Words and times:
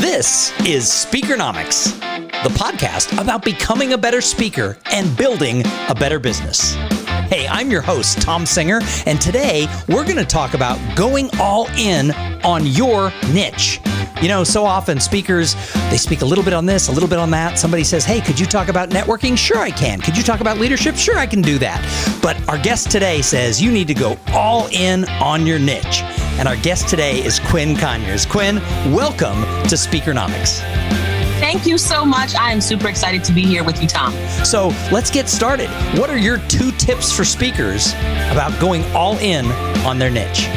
This 0.00 0.52
is 0.66 0.86
Speakernomics, 0.86 1.94
the 2.42 2.48
podcast 2.50 3.20
about 3.20 3.44
becoming 3.44 3.92
a 3.92 3.98
better 3.98 4.20
speaker 4.20 4.76
and 4.90 5.16
building 5.16 5.62
a 5.88 5.94
better 5.94 6.18
business. 6.18 6.74
Hey, 7.28 7.46
I'm 7.48 7.70
your 7.70 7.80
host, 7.80 8.20
Thom 8.22 8.44
Singer, 8.44 8.80
and 9.06 9.20
today 9.20 9.68
we're 9.88 10.02
going 10.02 10.16
to 10.16 10.24
talk 10.24 10.54
about 10.54 10.78
going 10.96 11.30
all 11.38 11.68
in 11.76 12.10
on 12.42 12.66
your 12.66 13.12
niche. 13.32 13.80
You 14.20 14.28
know, 14.28 14.42
so 14.42 14.64
often 14.64 14.98
speakers, 14.98 15.54
they 15.90 15.96
speak 15.96 16.22
a 16.22 16.24
little 16.24 16.44
bit 16.44 16.54
on 16.54 16.66
this, 16.66 16.88
a 16.88 16.92
little 16.92 17.08
bit 17.08 17.18
on 17.18 17.30
that. 17.30 17.58
Somebody 17.58 17.84
says, 17.84 18.04
Hey, 18.04 18.20
could 18.20 18.38
you 18.38 18.46
talk 18.46 18.68
about 18.68 18.90
networking? 18.90 19.38
Sure, 19.38 19.58
I 19.58 19.70
can. 19.70 20.00
Could 20.00 20.16
you 20.16 20.22
talk 20.22 20.40
about 20.40 20.58
leadership? 20.58 20.96
Sure, 20.96 21.18
I 21.18 21.26
can 21.26 21.40
do 21.40 21.58
that. 21.58 21.80
But 22.20 22.36
our 22.48 22.58
guest 22.58 22.90
today 22.90 23.22
says 23.22 23.62
you 23.62 23.70
need 23.70 23.86
to 23.88 23.94
go 23.94 24.18
all 24.32 24.68
in 24.72 25.04
on 25.20 25.46
your 25.46 25.58
niche. 25.58 26.02
And 26.36 26.48
our 26.48 26.56
guest 26.56 26.88
today 26.88 27.24
is 27.24 27.38
Quinn 27.38 27.76
Conyers. 27.76 28.26
Quinn, 28.26 28.56
welcome 28.92 29.40
to 29.68 29.76
Speakernomics. 29.76 30.60
Thank 31.38 31.64
you 31.66 31.78
so 31.78 32.04
much. 32.04 32.34
I 32.34 32.50
am 32.52 32.60
super 32.60 32.88
excited 32.88 33.22
to 33.24 33.32
be 33.32 33.42
here 33.42 33.62
with 33.62 33.80
you, 33.80 33.86
Thom. 33.86 34.12
So 34.44 34.68
let's 34.90 35.10
get 35.10 35.28
started. 35.28 35.68
What 35.98 36.10
are 36.10 36.18
your 36.18 36.38
two 36.48 36.72
tips 36.72 37.12
for 37.12 37.24
speakers 37.24 37.92
about 38.32 38.58
going 38.60 38.82
all 38.94 39.16
in 39.18 39.46
on 39.86 39.98
their 39.98 40.10
niche? 40.10 40.48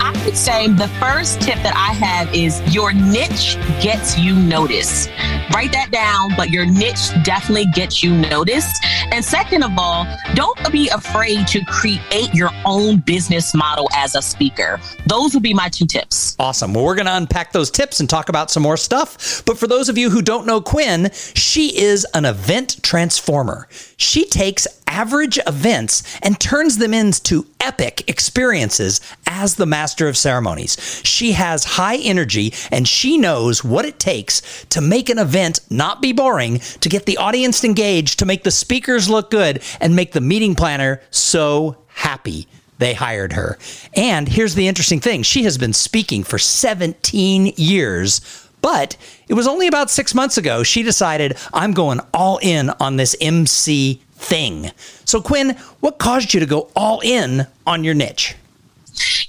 I 0.00 0.12
say 0.32 0.68
the 0.68 0.88
first 1.00 1.40
tip 1.42 1.56
that 1.56 1.74
I 1.76 1.92
have 1.92 2.34
is 2.34 2.62
your 2.74 2.92
niche 2.92 3.56
gets 3.82 4.18
you 4.18 4.34
noticed. 4.34 5.10
Write 5.52 5.72
that 5.72 5.90
down, 5.90 6.30
but 6.36 6.48
your 6.50 6.64
niche 6.64 7.10
definitely 7.22 7.66
gets 7.66 8.02
you 8.02 8.14
noticed. 8.14 8.82
And 9.12 9.22
second 9.24 9.62
of 9.62 9.72
all, 9.76 10.06
don't 10.34 10.58
be 10.72 10.88
afraid 10.88 11.46
to 11.48 11.64
create 11.66 12.32
your 12.32 12.50
own 12.64 12.98
business 12.98 13.54
model 13.54 13.88
as 13.94 14.14
a 14.14 14.22
speaker. 14.22 14.80
Those 15.06 15.34
would 15.34 15.42
be 15.42 15.52
my 15.52 15.68
two 15.68 15.86
tips. 15.86 16.36
Awesome. 16.38 16.72
Well, 16.72 16.84
we're 16.84 16.94
going 16.94 17.06
to 17.06 17.16
unpack 17.16 17.52
those 17.52 17.70
tips 17.70 18.00
and 18.00 18.08
talk 18.08 18.28
about 18.28 18.50
some 18.50 18.62
more 18.62 18.78
stuff. 18.78 19.44
But 19.44 19.58
for 19.58 19.66
those 19.66 19.88
of 19.88 19.98
you 19.98 20.10
who 20.10 20.22
don't 20.22 20.46
know 20.46 20.60
Quinn, 20.60 21.10
she 21.12 21.78
is 21.78 22.06
an 22.14 22.24
event 22.24 22.82
transformer. 22.82 23.68
She 23.96 24.24
takes 24.24 24.66
average 24.86 25.38
events 25.46 26.02
and 26.22 26.38
turns 26.38 26.78
them 26.78 26.94
into 26.94 27.46
epic 27.60 28.08
experiences 28.08 29.00
as 29.26 29.56
the 29.56 29.66
master 29.66 30.08
of 30.08 30.16
ceremonies. 30.16 31.02
She 31.04 31.32
has 31.32 31.64
high 31.64 31.96
energy 31.96 32.52
and 32.70 32.86
she 32.86 33.18
knows 33.18 33.64
what 33.64 33.84
it 33.84 33.98
takes 33.98 34.64
to 34.66 34.80
make 34.80 35.08
an 35.08 35.18
event 35.18 35.60
not 35.70 36.00
be 36.00 36.12
boring, 36.12 36.58
to 36.58 36.88
get 36.88 37.06
the 37.06 37.16
audience 37.16 37.64
engaged, 37.64 38.18
to 38.18 38.26
make 38.26 38.44
the 38.44 38.50
speakers 38.50 39.08
look 39.08 39.30
good, 39.30 39.62
and 39.80 39.96
make 39.96 40.12
the 40.12 40.20
meeting 40.20 40.54
planner 40.54 41.00
so 41.10 41.76
happy 41.88 42.46
they 42.78 42.94
hired 42.94 43.32
her. 43.32 43.58
And 43.94 44.28
here's 44.28 44.54
the 44.54 44.68
interesting 44.68 45.00
thing 45.00 45.22
she 45.22 45.44
has 45.44 45.58
been 45.58 45.72
speaking 45.72 46.24
for 46.24 46.38
17 46.38 47.54
years. 47.56 48.20
But 48.60 48.96
it 49.28 49.34
was 49.34 49.46
only 49.46 49.66
about 49.66 49.90
six 49.90 50.14
months 50.14 50.38
ago 50.38 50.62
she 50.62 50.82
decided, 50.82 51.36
I'm 51.52 51.72
going 51.72 52.00
all 52.14 52.38
in 52.42 52.70
on 52.80 52.96
this 52.96 53.14
MC 53.20 54.00
thing. 54.24 54.70
So, 55.04 55.20
Quinn, 55.20 55.56
what 55.80 55.98
caused 55.98 56.34
you 56.34 56.40
to 56.40 56.46
go 56.46 56.70
all 56.74 57.00
in 57.00 57.46
on 57.66 57.84
your 57.84 57.94
niche? 57.94 58.34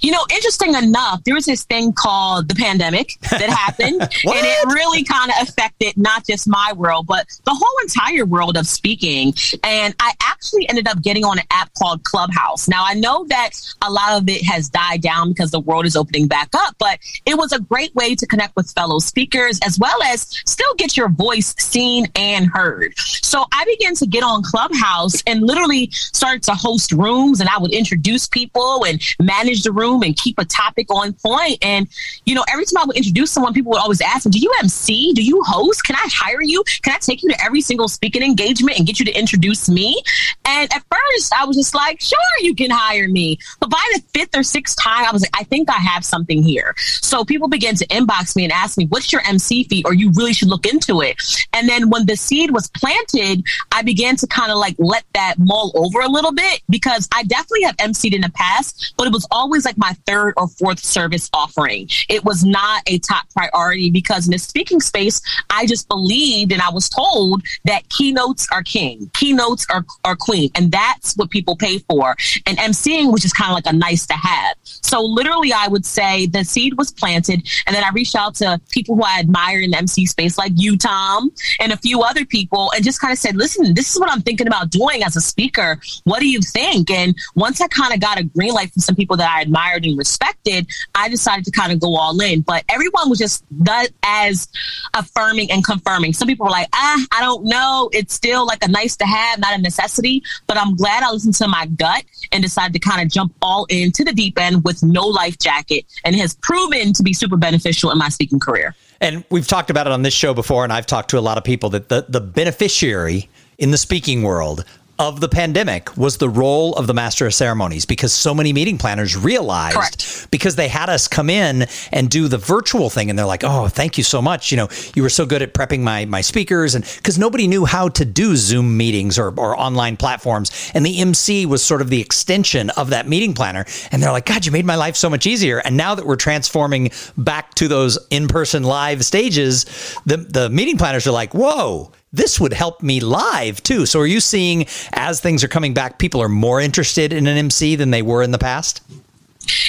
You 0.00 0.12
know, 0.12 0.24
interesting 0.30 0.74
enough, 0.74 1.24
there 1.24 1.34
was 1.34 1.46
this 1.46 1.64
thing 1.64 1.92
called 1.92 2.48
the 2.48 2.54
pandemic 2.54 3.18
that 3.30 3.48
happened, 3.48 4.00
and 4.00 4.10
it 4.24 4.66
really 4.72 5.02
kind 5.04 5.30
of 5.30 5.48
affected 5.48 5.96
not 5.96 6.26
just 6.26 6.48
my 6.48 6.72
world, 6.74 7.06
but 7.06 7.26
the 7.44 7.54
whole 7.54 7.82
entire 7.82 8.24
world 8.24 8.56
of 8.56 8.66
speaking. 8.66 9.34
And 9.62 9.94
I 10.00 10.12
actually 10.22 10.68
ended 10.68 10.88
up 10.88 11.02
getting 11.02 11.24
on 11.24 11.38
an 11.38 11.44
app 11.50 11.72
called 11.74 12.04
Clubhouse. 12.04 12.68
Now, 12.68 12.84
I 12.86 12.94
know 12.94 13.24
that 13.28 13.50
a 13.82 13.90
lot 13.90 14.20
of 14.20 14.28
it 14.28 14.44
has 14.44 14.68
died 14.68 15.02
down 15.02 15.30
because 15.30 15.50
the 15.50 15.60
world 15.60 15.86
is 15.86 15.96
opening 15.96 16.28
back 16.28 16.50
up, 16.54 16.76
but 16.78 16.98
it 17.24 17.36
was 17.36 17.52
a 17.52 17.60
great 17.60 17.94
way 17.94 18.14
to 18.14 18.26
connect 18.26 18.56
with 18.56 18.70
fellow 18.72 18.98
speakers 18.98 19.58
as 19.64 19.78
well 19.78 20.02
as 20.04 20.22
still 20.44 20.74
get 20.74 20.96
your 20.96 21.08
voice 21.08 21.54
seen 21.58 22.06
and 22.14 22.46
heard. 22.46 22.92
So 22.98 23.44
I 23.52 23.64
began 23.64 23.94
to 23.96 24.06
get 24.06 24.22
on 24.22 24.42
Clubhouse 24.42 25.22
and 25.26 25.42
literally 25.42 25.90
started 25.92 26.42
to 26.44 26.54
host 26.54 26.92
rooms, 26.92 27.40
and 27.40 27.48
I 27.48 27.58
would 27.58 27.72
introduce 27.72 28.26
people 28.26 28.84
and 28.84 29.00
manage 29.20 29.62
the 29.62 29.72
room 29.72 29.95
and 30.02 30.16
keep 30.16 30.38
a 30.38 30.44
topic 30.44 30.90
on 30.90 31.12
point. 31.14 31.58
And, 31.62 31.88
you 32.24 32.34
know, 32.34 32.44
every 32.52 32.64
time 32.64 32.82
I 32.82 32.84
would 32.86 32.96
introduce 32.96 33.32
someone, 33.32 33.52
people 33.52 33.72
would 33.72 33.80
always 33.80 34.00
ask 34.00 34.26
me, 34.26 34.32
Do 34.32 34.38
you 34.38 34.52
MC? 34.60 35.12
Do 35.12 35.22
you 35.22 35.42
host? 35.44 35.84
Can 35.84 35.96
I 35.96 36.08
hire 36.12 36.42
you? 36.42 36.62
Can 36.82 36.94
I 36.94 36.98
take 36.98 37.22
you 37.22 37.30
to 37.30 37.44
every 37.44 37.60
single 37.60 37.88
speaking 37.88 38.22
engagement 38.22 38.78
and 38.78 38.86
get 38.86 38.98
you 38.98 39.04
to 39.06 39.12
introduce 39.12 39.68
me? 39.68 40.00
And 40.44 40.72
at 40.72 40.82
first, 40.90 41.32
I 41.34 41.44
was 41.44 41.56
just 41.56 41.74
like, 41.74 42.00
Sure, 42.00 42.18
you 42.40 42.54
can 42.54 42.70
hire 42.70 43.08
me. 43.08 43.38
But 43.60 43.70
by 43.70 43.84
the 43.94 44.02
fifth 44.14 44.36
or 44.36 44.42
sixth 44.42 44.76
time, 44.82 45.04
I 45.04 45.12
was 45.12 45.22
like, 45.22 45.30
I 45.34 45.44
think 45.44 45.70
I 45.70 45.74
have 45.74 46.04
something 46.04 46.42
here. 46.42 46.74
So 46.78 47.24
people 47.24 47.48
began 47.48 47.74
to 47.76 47.86
inbox 47.88 48.36
me 48.36 48.44
and 48.44 48.52
ask 48.52 48.78
me, 48.78 48.86
What's 48.86 49.12
your 49.12 49.22
MC 49.26 49.64
fee? 49.64 49.82
Or 49.84 49.94
you 49.94 50.12
really 50.12 50.32
should 50.32 50.48
look 50.48 50.66
into 50.66 51.00
it. 51.00 51.16
And 51.52 51.68
then 51.68 51.90
when 51.90 52.06
the 52.06 52.16
seed 52.16 52.50
was 52.50 52.68
planted, 52.68 53.44
I 53.72 53.82
began 53.82 54.16
to 54.16 54.26
kind 54.26 54.50
of 54.50 54.58
like 54.58 54.76
let 54.78 55.04
that 55.14 55.34
mull 55.38 55.72
over 55.74 56.00
a 56.00 56.08
little 56.08 56.32
bit 56.32 56.62
because 56.68 57.08
I 57.14 57.22
definitely 57.24 57.62
have 57.62 57.76
MC'd 57.76 58.14
in 58.14 58.20
the 58.20 58.30
past, 58.30 58.94
but 58.96 59.06
it 59.06 59.12
was 59.12 59.26
always 59.30 59.64
like 59.64 59.75
my 59.76 59.92
third 60.06 60.34
or 60.36 60.48
fourth 60.48 60.78
service 60.78 61.28
offering. 61.32 61.88
It 62.08 62.24
was 62.24 62.44
not 62.44 62.82
a 62.86 62.98
top 62.98 63.28
priority 63.30 63.90
because 63.90 64.26
in 64.26 64.32
the 64.32 64.38
speaking 64.38 64.80
space, 64.80 65.20
I 65.50 65.66
just 65.66 65.88
believed 65.88 66.52
and 66.52 66.62
I 66.62 66.70
was 66.70 66.88
told 66.88 67.42
that 67.64 67.88
keynotes 67.88 68.46
are 68.52 68.62
king, 68.62 69.10
keynotes 69.14 69.66
are, 69.70 69.84
are 70.04 70.16
queen, 70.16 70.50
and 70.54 70.70
that's 70.70 71.16
what 71.16 71.30
people 71.30 71.56
pay 71.56 71.78
for. 71.78 72.16
And 72.46 72.58
emceeing, 72.58 73.12
which 73.12 73.24
is 73.24 73.32
kind 73.32 73.50
of 73.50 73.54
like 73.54 73.66
a 73.66 73.76
nice 73.76 74.06
to 74.06 74.14
have. 74.14 74.56
So 74.64 75.00
literally, 75.00 75.52
I 75.52 75.68
would 75.68 75.84
say 75.84 76.26
the 76.26 76.44
seed 76.44 76.76
was 76.78 76.92
planted, 76.92 77.46
and 77.66 77.74
then 77.74 77.84
I 77.84 77.90
reached 77.90 78.14
out 78.14 78.34
to 78.36 78.60
people 78.70 78.96
who 78.96 79.02
I 79.02 79.18
admire 79.18 79.60
in 79.60 79.70
the 79.70 79.78
MC 79.78 80.06
space, 80.06 80.38
like 80.38 80.52
you, 80.54 80.76
Thom, 80.76 81.32
and 81.60 81.72
a 81.72 81.76
few 81.76 82.02
other 82.02 82.24
people, 82.24 82.70
and 82.74 82.84
just 82.84 83.00
kind 83.00 83.12
of 83.12 83.18
said, 83.18 83.36
listen, 83.36 83.74
this 83.74 83.94
is 83.94 84.00
what 84.00 84.10
I'm 84.10 84.22
thinking 84.22 84.46
about 84.46 84.70
doing 84.70 85.02
as 85.02 85.16
a 85.16 85.20
speaker. 85.20 85.80
What 86.04 86.20
do 86.20 86.28
you 86.28 86.40
think? 86.40 86.90
And 86.90 87.16
once 87.34 87.60
I 87.60 87.68
kind 87.68 87.92
of 87.92 88.00
got 88.00 88.18
a 88.18 88.24
green 88.24 88.52
light 88.52 88.72
from 88.72 88.82
some 88.82 88.94
people 88.94 89.16
that 89.16 89.30
I 89.30 89.44
admired 89.66 89.84
and 89.84 89.98
respected, 89.98 90.66
I 90.94 91.08
decided 91.08 91.44
to 91.46 91.50
kind 91.50 91.72
of 91.72 91.80
go 91.80 91.96
all 91.96 92.18
in. 92.20 92.40
But 92.42 92.64
everyone 92.68 93.10
was 93.10 93.18
just 93.18 93.44
not 93.50 93.88
as 94.02 94.48
affirming 94.94 95.50
and 95.50 95.64
confirming. 95.64 96.12
Some 96.12 96.28
people 96.28 96.46
were 96.46 96.50
like, 96.50 96.68
ah, 96.74 97.04
I 97.12 97.20
don't 97.20 97.44
know. 97.44 97.90
It's 97.92 98.14
still 98.14 98.46
like 98.46 98.62
a 98.64 98.68
nice 98.68 98.96
to 98.96 99.06
have, 99.06 99.38
not 99.38 99.58
a 99.58 99.62
necessity. 99.62 100.22
But 100.46 100.56
I'm 100.56 100.76
glad 100.76 101.02
I 101.02 101.10
listened 101.10 101.34
to 101.34 101.48
my 101.48 101.66
gut 101.66 102.04
and 102.32 102.42
decided 102.42 102.72
to 102.74 102.78
kind 102.78 103.02
of 103.02 103.12
jump 103.12 103.34
all 103.42 103.66
into 103.66 104.04
the 104.04 104.12
deep 104.12 104.38
end 104.38 104.64
with 104.64 104.82
no 104.82 105.06
life 105.06 105.38
jacket. 105.38 105.84
And 106.04 106.14
it 106.14 106.18
has 106.20 106.34
proven 106.34 106.92
to 106.94 107.02
be 107.02 107.12
super 107.12 107.36
beneficial 107.36 107.90
in 107.90 107.98
my 107.98 108.08
speaking 108.08 108.40
career. 108.40 108.74
And 109.00 109.24
we've 109.30 109.46
talked 109.46 109.68
about 109.68 109.86
it 109.86 109.92
on 109.92 110.02
this 110.02 110.14
show 110.14 110.32
before, 110.32 110.64
and 110.64 110.72
I've 110.72 110.86
talked 110.86 111.10
to 111.10 111.18
a 111.18 111.20
lot 111.20 111.36
of 111.36 111.44
people 111.44 111.68
that 111.70 111.90
the, 111.90 112.06
the 112.08 112.20
beneficiary 112.20 113.28
in 113.58 113.70
the 113.70 113.76
speaking 113.76 114.22
world 114.22 114.64
of 114.98 115.20
the 115.20 115.28
pandemic 115.28 115.96
was 115.96 116.16
the 116.16 116.28
role 116.28 116.74
of 116.74 116.86
the 116.86 116.94
master 116.94 117.26
of 117.26 117.34
ceremonies 117.34 117.84
because 117.84 118.12
so 118.12 118.34
many 118.34 118.52
meeting 118.52 118.78
planners 118.78 119.16
realized 119.16 119.76
Correct. 119.76 120.30
because 120.30 120.56
they 120.56 120.68
had 120.68 120.88
us 120.88 121.06
come 121.08 121.28
in 121.28 121.66
and 121.92 122.08
do 122.08 122.28
the 122.28 122.38
virtual 122.38 122.88
thing 122.88 123.10
and 123.10 123.18
they're 123.18 123.26
like 123.26 123.44
oh 123.44 123.68
thank 123.68 123.98
you 123.98 124.04
so 124.04 124.22
much. 124.22 124.50
You 124.50 124.56
know 124.56 124.68
you 124.94 125.02
were 125.02 125.10
so 125.10 125.26
good 125.26 125.42
at 125.42 125.54
prepping 125.54 125.80
my 125.80 126.04
my 126.06 126.20
speakers. 126.20 126.74
And 126.74 126.84
because 126.96 127.18
nobody 127.18 127.46
knew 127.46 127.64
how 127.64 127.88
to 127.90 128.04
do 128.04 128.36
zoom 128.36 128.76
meetings 128.76 129.18
or, 129.18 129.28
or 129.38 129.58
online 129.58 129.96
platforms. 129.96 130.70
And 130.74 130.84
the 130.84 131.00
mc 131.00 131.46
was 131.46 131.64
sort 131.64 131.80
of 131.82 131.90
the 131.90 132.00
extension 132.00 132.70
of 132.70 132.90
that 132.90 133.08
meeting 133.08 133.34
planner. 133.34 133.66
And 133.92 134.02
they're 134.02 134.12
like 134.12 134.26
god 134.26 134.46
you 134.46 134.52
made 134.52 134.64
my 134.64 134.76
life 134.76 134.96
so 134.96 135.10
much 135.10 135.26
easier. 135.26 135.58
And 135.58 135.76
now 135.76 135.94
that 135.94 136.06
we're 136.06 136.16
transforming 136.16 136.90
back 137.16 137.54
to 137.54 137.68
those 137.68 137.98
in-person 138.10 138.62
live 138.62 139.04
stages 139.04 139.64
the 140.06 140.16
the 140.16 140.48
meeting 140.50 140.78
planners 140.78 141.06
are 141.06 141.12
like 141.12 141.34
whoa 141.34 141.92
this 142.16 142.40
would 142.40 142.52
help 142.52 142.82
me 142.82 143.00
live 143.00 143.62
too. 143.62 143.86
So 143.86 144.00
are 144.00 144.06
you 144.06 144.20
seeing 144.20 144.66
as 144.92 145.20
things 145.20 145.44
are 145.44 145.48
coming 145.48 145.74
back, 145.74 145.98
people 145.98 146.22
are 146.22 146.28
more 146.28 146.60
interested 146.60 147.12
in 147.12 147.26
an 147.26 147.36
MC 147.36 147.76
than 147.76 147.90
they 147.90 148.02
were 148.02 148.22
in 148.22 148.30
the 148.30 148.38
past? 148.38 148.82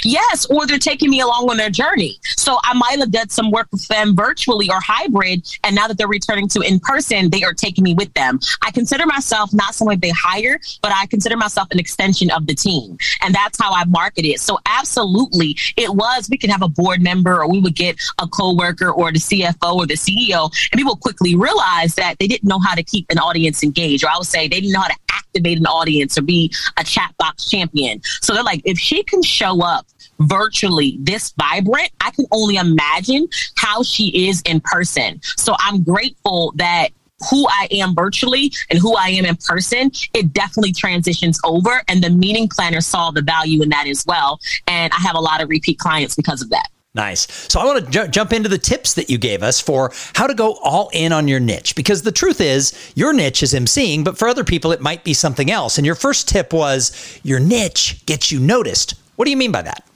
Yes, 0.03 0.45
or 0.47 0.65
they're 0.65 0.77
taking 0.77 1.09
me 1.09 1.21
along 1.21 1.50
on 1.50 1.57
their 1.57 1.69
journey. 1.69 2.19
So 2.24 2.57
I 2.63 2.74
might 2.74 3.00
have 3.00 3.12
done 3.12 3.29
some 3.29 3.51
work 3.51 3.68
with 3.71 3.88
them 3.88 4.15
virtually 4.15 4.69
or 4.69 4.79
hybrid, 4.79 5.47
and 5.63 5.75
now 5.75 5.88
that 5.88 5.97
they're 5.97 6.07
returning 6.07 6.47
to 6.50 6.62
in 6.62 6.79
person, 6.79 7.29
they 7.29 7.44
are 7.44 7.53
taking 7.53 7.83
me 7.83 7.94
with 7.94 8.13
them. 8.13 8.39
I 8.63 8.71
consider 8.71 9.06
myself 9.06 9.53
not 9.53 9.74
someone 9.75 10.00
they 10.00 10.12
hire, 10.15 10.59
but 10.81 10.91
I 10.94 11.06
consider 11.07 11.38
myself 11.38 11.68
an 11.71 11.79
extension 11.79 12.31
of 12.31 12.47
the 12.47 12.56
team, 12.56 12.97
and 13.21 13.33
that's 13.33 13.59
how 13.59 13.74
I 13.74 13.85
market 13.85 14.25
it. 14.25 14.39
So 14.39 14.59
absolutely, 14.65 15.57
it 15.75 15.94
was. 15.94 16.30
We 16.30 16.38
could 16.38 16.50
have 16.50 16.62
a 16.62 16.68
board 16.68 17.01
member, 17.01 17.41
or 17.41 17.50
we 17.50 17.59
would 17.59 17.75
get 17.75 18.00
a 18.19 18.27
coworker, 18.27 18.91
or 18.91 19.12
the 19.12 19.19
CFO, 19.19 19.75
or 19.75 19.85
the 19.85 19.95
CEO, 19.95 20.51
and 20.71 20.80
people 20.80 20.95
quickly 20.95 21.35
realize 21.35 21.95
that 21.95 22.18
they 22.19 22.27
didn't 22.27 22.47
know 22.47 22.59
how 22.59 22.75
to 22.75 22.83
keep 22.83 23.06
an 23.09 23.19
audience 23.19 23.63
engaged, 23.63 24.03
or 24.03 24.09
I 24.09 24.18
would 24.18 24.27
say 24.27 24.47
they 24.47 24.59
didn't 24.62 24.73
know 24.73 24.81
how 24.81 24.88
to 24.88 25.00
activate 25.18 25.58
an 25.58 25.66
audience 25.66 26.18
or 26.18 26.22
be 26.22 26.54
a 26.78 26.84
chat 26.84 27.14
box 27.18 27.50
champion. 27.50 28.02
So 28.22 28.34
they're 28.34 28.44
like, 28.44 28.62
if 28.66 28.78
she 28.78 29.04
can 29.04 29.22
show 29.24 29.62
up 29.64 29.86
virtually 30.19 30.98
this 31.02 31.34
vibrant, 31.38 31.90
I 32.02 32.12
can 32.12 32.25
only 32.31 32.56
imagine 32.56 33.28
how 33.56 33.84
she 33.84 34.28
is 34.28 34.42
in 34.46 34.62
person. 34.62 35.19
So 35.38 35.56
I'm 35.60 35.84
grateful 35.84 36.54
that 36.56 36.90
who 37.30 37.48
I 37.48 37.68
am 37.72 37.96
virtually 37.96 38.52
and 38.69 38.78
who 38.80 38.96
I 38.96 39.08
am 39.10 39.25
in 39.25 39.36
person, 39.38 39.92
it 40.14 40.34
definitely 40.34 40.72
transitions 40.72 41.40
over. 41.44 41.81
And 41.88 42.04
the 42.04 42.10
meeting 42.10 42.48
planner 42.48 42.81
saw 42.81 43.12
the 43.12 43.22
value 43.22 43.64
in 43.64 43.69
that 43.69 43.88
as 43.88 44.06
well. 44.06 44.40
And 44.68 44.94
I 44.94 44.98
have 44.98 45.16
a 45.16 45.19
lot 45.19 45.42
of 45.42 45.50
repeat 45.50 45.80
clients 45.80 46.16
because 46.16 46.42
of 46.42 46.50
that. 46.52 46.69
Nice. 46.97 47.27
So 47.47 47.59
I 47.59 47.65
want 47.65 47.85
to 47.85 47.91
ju- 47.91 48.07
jump 48.07 48.33
into 48.33 48.49
the 48.49 48.57
tips 48.57 48.95
that 48.95 49.07
you 49.07 49.19
gave 49.19 49.44
us 49.44 49.61
for 49.61 49.91
how 50.15 50.25
to 50.25 50.33
go 50.33 50.55
all 50.63 50.89
in 50.94 51.13
on 51.13 51.27
your 51.27 51.39
niche 51.39 51.75
because 51.75 52.01
the 52.01 52.11
truth 52.11 52.41
is 52.41 52.73
your 52.95 53.13
niche 53.13 53.44
is 53.44 53.53
emceeing, 53.53 54.03
but 54.03 54.17
for 54.17 54.27
other 54.27 54.44
people 54.44 54.71
it 54.71 54.81
might 54.81 55.03
be 55.03 55.13
something 55.13 55.51
else. 55.51 55.77
And 55.77 55.85
your 55.85 55.94
first 55.94 56.27
tip 56.27 56.51
was 56.51 57.19
your 57.21 57.39
niche 57.39 58.03
gets 58.07 58.31
you 58.31 58.39
noticed. 58.39 58.95
What 59.15 59.25
do 59.25 59.31
you 59.31 59.38
mean 59.38 59.51
by 59.51 59.61
that? 59.61 59.87